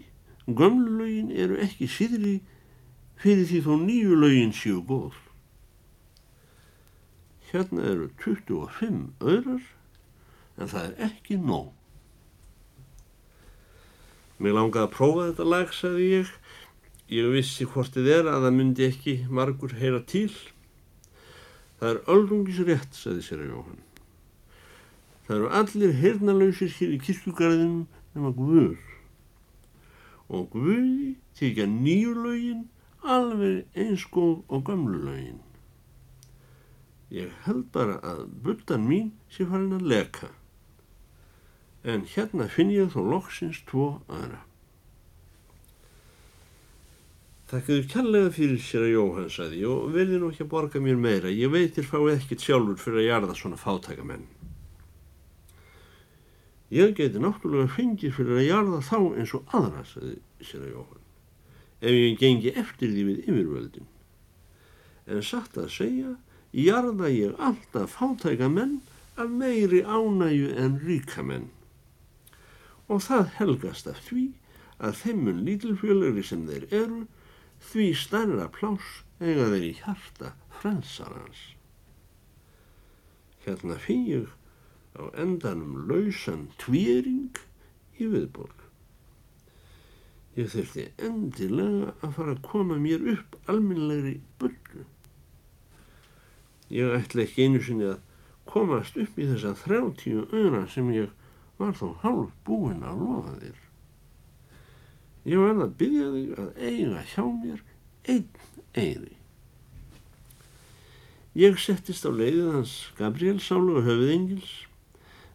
gömlulögin 0.47 1.31
eru 1.31 1.59
ekki 1.63 1.87
síðri 1.91 2.35
fyrir 3.23 3.47
því 3.47 3.61
þó 3.67 3.75
nýju 3.85 4.17
lögin 4.19 4.55
séu 4.57 4.81
góð. 4.87 5.15
Hérna 7.53 7.85
eru 7.93 8.09
25 8.25 9.13
öðrar 9.21 9.69
en 10.59 10.71
það 10.73 10.89
er 10.89 11.07
ekki 11.11 11.39
nóg. 11.39 11.71
Mér 14.43 14.57
langaði 14.57 14.89
að 14.89 14.95
prófa 14.97 15.29
þetta 15.29 15.47
lag, 15.47 15.71
sagði 15.77 16.09
ég. 16.17 16.33
Ég 17.13 17.29
vissi 17.31 17.67
hvort 17.69 17.95
þið 17.95 18.09
er 18.11 18.29
að 18.33 18.47
það 18.47 18.57
myndi 18.57 18.87
ekki 18.89 19.15
margur 19.31 19.77
heyra 19.79 20.01
til. 20.09 20.33
Það 21.79 21.91
er 21.93 22.01
öllungis 22.15 22.63
rétt, 22.67 22.97
sagði 22.97 23.27
sér 23.27 23.45
að 23.45 23.53
Jóhann. 23.53 23.83
Það 25.27 25.37
eru 25.37 25.51
allir 25.61 25.95
hernalausir 26.01 26.73
hér 26.79 26.97
í 26.97 26.99
kirkugarðinum 27.05 27.85
nema 28.17 28.33
Guður. 28.35 28.81
Og 30.33 30.49
Guði 30.57 31.13
tekja 31.39 31.69
nýju 31.71 32.17
lögin 32.19 32.65
alveg 33.03 33.79
eins 33.79 34.05
góð 34.13 34.43
og 34.49 34.65
gömlu 34.69 35.01
lögin. 35.03 35.41
Ég 37.13 37.33
held 37.45 37.67
bara 37.75 37.99
að 38.01 38.25
buttan 38.45 38.87
mín 38.89 39.13
sé 39.29 39.45
farin 39.49 39.77
að 39.77 39.89
leka. 39.93 40.31
En 41.85 42.07
hérna 42.09 42.49
finn 42.49 42.73
ég 42.73 42.95
þó 42.95 43.03
loksins 43.11 43.61
tvo 43.69 43.89
aðra. 44.09 44.41
Takkaðu 47.53 47.83
kjallega 47.85 48.31
fyrir 48.33 48.61
sér 48.65 48.87
að 48.87 48.95
Jóhann, 48.95 49.29
sagði 49.29 49.67
og 49.69 49.91
verði 49.93 50.21
nú 50.23 50.31
ekki 50.33 50.47
að 50.47 50.53
borga 50.55 50.81
mér 50.81 50.97
meira. 50.97 51.29
Ég 51.29 51.53
veitir 51.53 51.85
fáið 51.85 52.15
ekkit 52.15 52.47
sjálfur 52.47 52.81
fyrir 52.81 53.03
að 53.03 53.09
jarða 53.11 53.37
svona 53.37 53.59
fátækamenn. 53.61 54.25
Ég 56.73 56.95
geti 56.97 57.21
náttúrulega 57.21 57.69
fengið 57.75 58.15
fyrir 58.17 58.39
að 58.39 58.47
jarða 58.47 58.79
þá 58.89 58.99
eins 59.21 59.35
og 59.37 59.53
aðra, 59.59 59.85
sagði 59.85 60.15
sér 60.41 60.63
að 60.65 60.71
Jóhann, 60.79 61.02
ef 61.83 61.91
ég 61.91 62.19
gengi 62.21 62.53
eftir 62.55 62.93
því 62.95 63.07
við 63.09 63.25
yfirvöldin. 63.27 63.89
En 65.11 65.25
satt 65.27 65.59
að 65.59 65.73
segja, 65.75 66.13
jarða 66.55 67.11
ég 67.11 67.39
alltaf 67.43 67.97
fátækamenn 67.99 68.79
af 69.19 69.31
meiri 69.31 69.83
ánæju 69.83 70.53
en 70.57 70.79
ríkamenn. 70.87 71.49
Og 72.89 73.03
það 73.03 73.35
helgast 73.39 73.89
af 73.91 73.99
því 74.07 74.29
að 74.83 74.99
þeim 75.01 75.25
mun 75.27 75.43
lítilfjölöri 75.47 76.25
sem 76.27 76.47
þeir 76.47 76.69
eru 76.71 77.03
því 77.71 77.89
stærra 77.99 78.49
plás 78.53 79.03
eiga 79.23 79.51
þeir 79.53 79.67
í 79.69 79.75
hjarta 79.81 80.33
frelsarans. 80.61 81.43
Hérna 83.43 83.79
ég 83.91 84.31
á 84.95 85.03
endanum 85.19 85.87
lausan 85.89 86.49
tvýring 86.63 87.39
í 87.99 88.07
viðborg. 88.07 88.62
Ég 90.33 90.49
þurfti 90.49 90.87
endilega 91.05 91.93
að 92.01 92.15
fara 92.17 92.33
að 92.33 92.45
koma 92.47 92.79
mér 92.81 93.03
upp 93.13 93.35
alminlegri 93.53 94.15
bullu. 94.41 94.87
Ég 96.73 96.95
ætla 96.97 97.27
ekki 97.27 97.45
einu 97.45 97.61
sinni 97.61 97.91
að 97.91 97.99
komast 98.49 98.97
upp 98.97 99.19
í 99.21 99.27
þessa 99.29 99.53
þrjáttíu 99.61 100.25
öðra 100.31 100.63
sem 100.73 100.89
ég 100.95 101.11
var 101.61 101.77
þó 101.77 101.91
hálf 102.01 102.33
búinn 102.47 102.81
að 102.87 103.03
lofa 103.05 103.35
þér. 103.43 103.59
Ég 105.29 105.45
verði 105.45 105.67
að 105.67 105.77
byggja 105.83 106.07
þig 106.15 106.33
að 106.43 106.49
eiga 106.71 107.05
hjá 107.13 107.25
mér 107.29 107.61
einn 108.15 108.41
eyri. 108.73 109.15
Ég 111.39 111.61
settist 111.61 112.09
á 112.09 112.11
leiðið 112.13 112.51
hans 112.57 112.75
Gabriel 112.97 113.39
Sálu 113.41 113.79
og 113.81 113.87
höfuð 113.87 114.17
Engils 114.17 114.51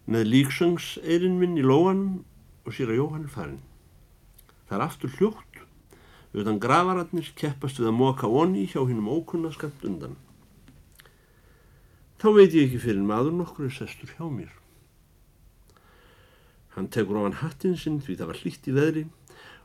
með 0.10 0.30
líksöngseyrin 0.34 1.40
minn 1.40 1.58
í 1.58 1.64
lóanum 1.66 2.20
og 2.66 2.76
sér 2.76 2.92
að 2.92 3.04
Jóhann 3.04 3.26
er 3.30 3.34
farin. 3.34 3.67
Það 4.68 4.78
er 4.78 4.84
aftur 4.84 5.14
hljótt, 5.18 5.60
utan 6.36 6.60
gravararnir 6.62 7.32
keppast 7.40 7.80
við 7.80 7.92
að 7.92 8.00
móka 8.02 8.28
onni 8.28 8.66
hjá 8.68 8.82
hinnum 8.84 9.10
ókunna 9.10 9.52
skamt 9.56 9.86
undan. 9.88 10.18
Þá 12.18 12.28
veit 12.34 12.56
ég 12.58 12.68
ekki 12.68 12.82
fyrir 12.82 13.06
maður 13.06 13.36
nokkur 13.38 13.68
er 13.70 13.76
sestur 13.76 14.12
hjá 14.18 14.26
mér. 14.26 14.52
Hann 16.76 16.90
tekur 16.94 17.22
á 17.22 17.26
hann 17.26 17.40
hattinn 17.42 17.78
sinn 17.78 18.02
því 18.02 18.20
það 18.20 18.32
var 18.32 18.42
hlýtt 18.42 18.70
í 18.70 18.74
veðri 18.76 19.04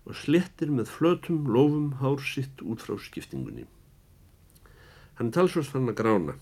og 0.07 0.19
slettir 0.19 0.73
með 0.73 0.91
flötum 0.93 1.47
lofum 1.53 1.91
hár 2.01 2.23
sitt 2.25 2.63
út 2.65 2.83
frá 2.85 2.97
skiptingunni. 3.01 3.67
Hann 5.19 5.33
talsvast 5.35 5.75
fann 5.75 5.91
að 5.93 5.99
grána 5.99 6.37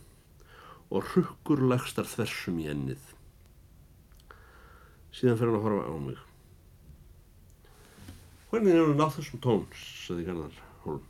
og 0.91 1.07
rukkur 1.15 1.63
lagstar 1.71 2.09
þversum 2.11 2.59
í 2.63 2.69
ennið. 2.71 3.03
Síðan 5.15 5.39
fer 5.41 5.51
hann 5.51 5.59
að 5.59 5.67
horfa 5.67 5.91
á 5.91 5.97
mig. 6.07 6.21
Hvernig 8.51 8.75
er 8.75 8.83
hann 8.83 8.99
nátt 8.99 9.15
þessum 9.15 9.41
tón, 9.45 9.61
saði 9.79 10.25
Garðar 10.27 10.57
Hólm. 10.83 11.05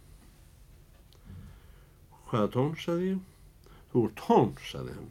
Hvaða 2.28 2.50
tón, 2.52 2.74
saði 2.76 3.14
ég? 3.14 3.22
Þú 3.92 4.02
er 4.04 4.12
tón, 4.18 4.50
saði 4.68 4.96
hann. 4.98 5.08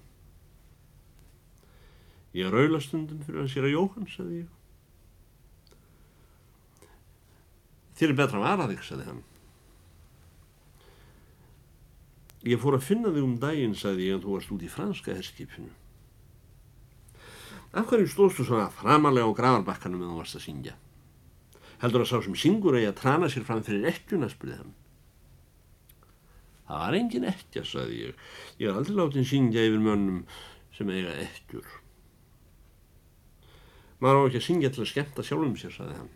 Ég 2.38 2.46
er 2.46 2.58
auðlastundum 2.60 3.24
fyrir 3.26 3.42
að 3.42 3.50
sér 3.50 3.66
að 3.66 3.74
Jóhann, 3.74 4.10
saði 4.14 4.44
ég. 4.44 4.52
Þér 8.00 8.14
er 8.14 8.20
betra 8.22 8.40
að 8.40 8.46
vara 8.46 8.68
þig, 8.70 8.84
sagði 8.86 9.08
hann. 9.10 9.24
Ég 12.48 12.62
fór 12.62 12.78
að 12.78 12.86
finna 12.88 13.12
þig 13.12 13.26
um 13.26 13.34
daginn, 13.42 13.74
sagði 13.76 14.06
ég, 14.06 14.20
en 14.20 14.24
þú 14.24 14.36
varst 14.38 14.54
út 14.54 14.62
í 14.64 14.70
franska 14.72 15.16
herskipinu. 15.18 15.74
Af 17.74 17.90
hverju 17.90 18.08
stóðstu 18.14 18.46
svona 18.46 18.70
framalega 18.74 19.28
á 19.28 19.34
gravarbakkanum 19.36 20.06
en 20.06 20.14
þú 20.14 20.22
varst 20.22 20.38
að 20.40 20.46
syngja? 20.46 20.78
Heldur 21.80 22.04
að 22.04 22.12
sá 22.12 22.18
sem 22.26 22.36
syngur 22.36 22.76
eigi 22.76 22.90
að 22.90 23.00
trana 23.00 23.30
sér 23.32 23.46
fram 23.48 23.64
fyrir 23.64 23.88
ekkjuna, 23.94 24.30
spurði 24.32 24.60
hann. 24.60 24.74
Það 26.70 26.82
var 26.84 26.98
engin 27.00 27.28
ekkja, 27.32 27.64
sagði 27.66 28.02
ég. 28.04 28.24
Ég 28.62 28.70
er 28.70 28.76
aldrei 28.78 28.98
látið 28.98 29.24
að 29.24 29.30
syngja 29.32 29.64
yfir 29.66 29.86
mönnum 29.86 30.20
sem 30.76 30.92
eiga 30.94 31.16
ekkjur. 31.24 31.70
Maður 34.00 34.20
á 34.20 34.26
ekki 34.28 34.40
að 34.40 34.46
syngja 34.46 34.72
til 34.76 34.84
að 34.84 34.92
skemta 34.92 35.26
sjálfum 35.26 35.56
sér, 35.60 35.74
sagði 35.76 35.96
hann. 35.98 36.12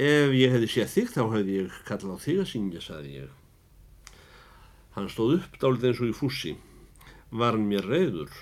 Ef 0.00 0.32
ég 0.38 0.54
hefði 0.54 0.70
séð 0.72 0.94
þig 0.94 1.12
þá 1.12 1.20
hefði 1.34 1.58
ég 1.58 1.76
kallað 1.90 2.16
á 2.16 2.24
þig 2.24 2.40
að 2.40 2.50
syngja, 2.54 2.82
saði 2.86 3.12
ég. 3.18 3.36
Hann 4.96 5.10
stóð 5.12 5.36
upp 5.36 5.58
dálítið 5.60 5.90
eins 5.90 6.00
og 6.00 6.08
í 6.10 6.16
fússi. 6.16 6.54
Var 7.30 7.60
mér 7.60 7.86
reyður? 7.86 8.32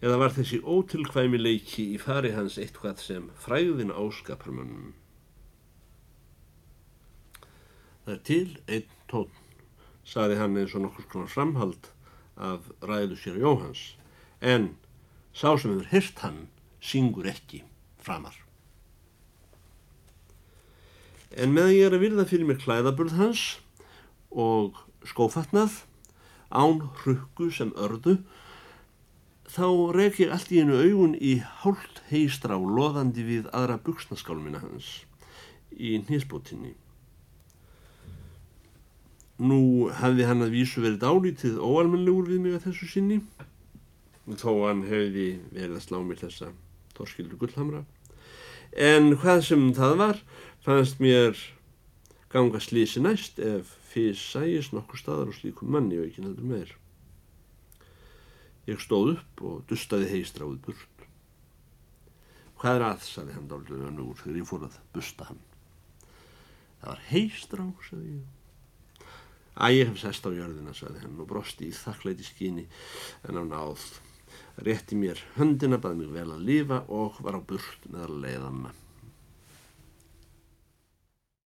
Eða 0.00 0.16
var 0.22 0.32
þessi 0.32 0.62
ótilkvæmi 0.64 1.40
leiki 1.40 1.90
í 1.94 2.00
fari 2.00 2.32
hans 2.32 2.56
eitthvað 2.60 3.02
sem 3.04 3.28
fræðin 3.36 3.92
áskapar 3.92 4.54
mönnum? 4.56 4.94
Það 8.06 8.14
er 8.16 8.22
til 8.30 8.50
einn 8.66 8.92
tón, 9.12 9.32
saði 10.08 10.40
hann 10.40 10.56
eins 10.56 10.74
og 10.74 10.86
nokkur 10.86 11.08
svona 11.10 11.30
framhald 11.30 11.90
af 12.40 12.70
ræðu 12.80 13.20
sér 13.20 13.40
Jóhans. 13.42 13.90
En 14.40 14.72
sá 15.36 15.52
sem 15.56 15.74
hefur 15.74 15.90
hirt 15.92 16.24
hann 16.24 16.46
syngur 16.80 17.28
ekki 17.28 17.66
framar 18.00 18.40
en 21.30 21.52
með 21.54 21.74
ég 21.76 21.86
er 21.86 21.94
að 21.94 22.04
virða 22.04 22.26
fyrir 22.26 22.48
mér 22.48 22.58
klæðaburð 22.62 23.16
hans 23.18 23.42
og 24.30 24.78
skófatnað 25.06 25.82
án 26.50 26.80
hrukku 27.02 27.50
sem 27.54 27.70
ördu 27.78 28.18
þá 29.50 29.66
rek 29.96 30.20
ég 30.22 30.32
allt 30.34 30.52
í 30.54 30.60
einu 30.62 30.78
augun 30.78 31.16
í 31.16 31.38
hálft 31.62 32.02
heistra 32.10 32.58
og 32.58 32.70
loðandi 32.76 33.24
við 33.26 33.50
aðra 33.56 33.80
buksnaskálmina 33.82 34.62
hans 34.62 34.90
í 35.74 35.96
nýsbótinni. 36.08 36.74
Nú 39.40 39.88
hefði 39.96 40.26
hann 40.28 40.44
að 40.44 40.54
vísu 40.58 40.82
verið 40.84 41.00
dálítið 41.04 41.62
óalmenlegur 41.64 42.28
við 42.28 42.42
mig 42.44 42.58
að 42.58 42.66
þessu 42.68 42.90
sinni 42.90 43.20
þó 44.38 44.50
hann 44.68 44.84
hefði 44.86 45.30
verið 45.50 45.78
að 45.78 45.86
slá 45.86 45.98
mér 46.04 46.20
þessa 46.20 46.50
torskildu 46.94 47.38
gullhamra 47.40 47.80
en 48.76 49.16
hvað 49.18 49.40
sem 49.48 49.64
það 49.74 49.96
var 50.02 50.20
fannst 50.62 51.00
mér 51.02 51.40
ganga 52.30 52.60
slísi 52.62 53.02
næst 53.02 53.40
ef 53.42 53.72
fyrst 53.90 54.36
sæjist 54.36 54.76
nokkur 54.76 55.00
staðar 55.00 55.32
og 55.32 55.34
slíkum 55.34 55.72
manni 55.74 55.98
og 55.98 56.06
ekki 56.06 56.22
nefndur 56.22 56.46
meir. 56.46 56.76
Ég 58.70 58.82
stóð 58.82 59.16
upp 59.16 59.40
og 59.42 59.62
dustaði 59.70 60.10
heistráð 60.12 60.58
burt. 60.66 61.06
Hvað 62.60 62.76
er 62.76 62.84
að, 62.86 63.06
saði 63.08 63.34
hann 63.34 63.48
dálítið 63.50 63.86
önnur 63.88 64.18
þegar 64.20 64.36
ég 64.38 64.50
fór 64.50 64.66
að 64.68 64.76
busta 64.94 65.26
hann. 65.30 65.40
Það 66.80 66.90
var 66.90 67.02
heistráð, 67.08 67.72
saði 67.88 68.12
ég. 68.12 68.28
Æ, 69.60 69.66
ég 69.74 69.90
hef 69.90 69.98
sest 70.00 70.28
á 70.28 70.30
jörðina, 70.30 70.74
saði 70.76 71.02
hann 71.02 71.18
og 71.20 71.28
brosti 71.32 71.66
í 71.68 71.74
þakkleiti 71.74 72.28
skíni 72.28 72.68
en 73.28 73.40
á 73.40 73.44
náð. 73.48 73.88
Rétti 74.60 74.98
mér 74.98 75.18
höndina, 75.34 75.80
baði 75.80 76.04
mig 76.04 76.14
vel 76.14 76.28
að 76.36 76.46
lifa 76.46 76.84
og 76.92 77.18
var 77.24 77.40
á 77.40 77.42
burt 77.42 77.90
með 77.90 78.06
að 78.06 78.22
leiða 78.26 78.52
maður. 78.54 78.89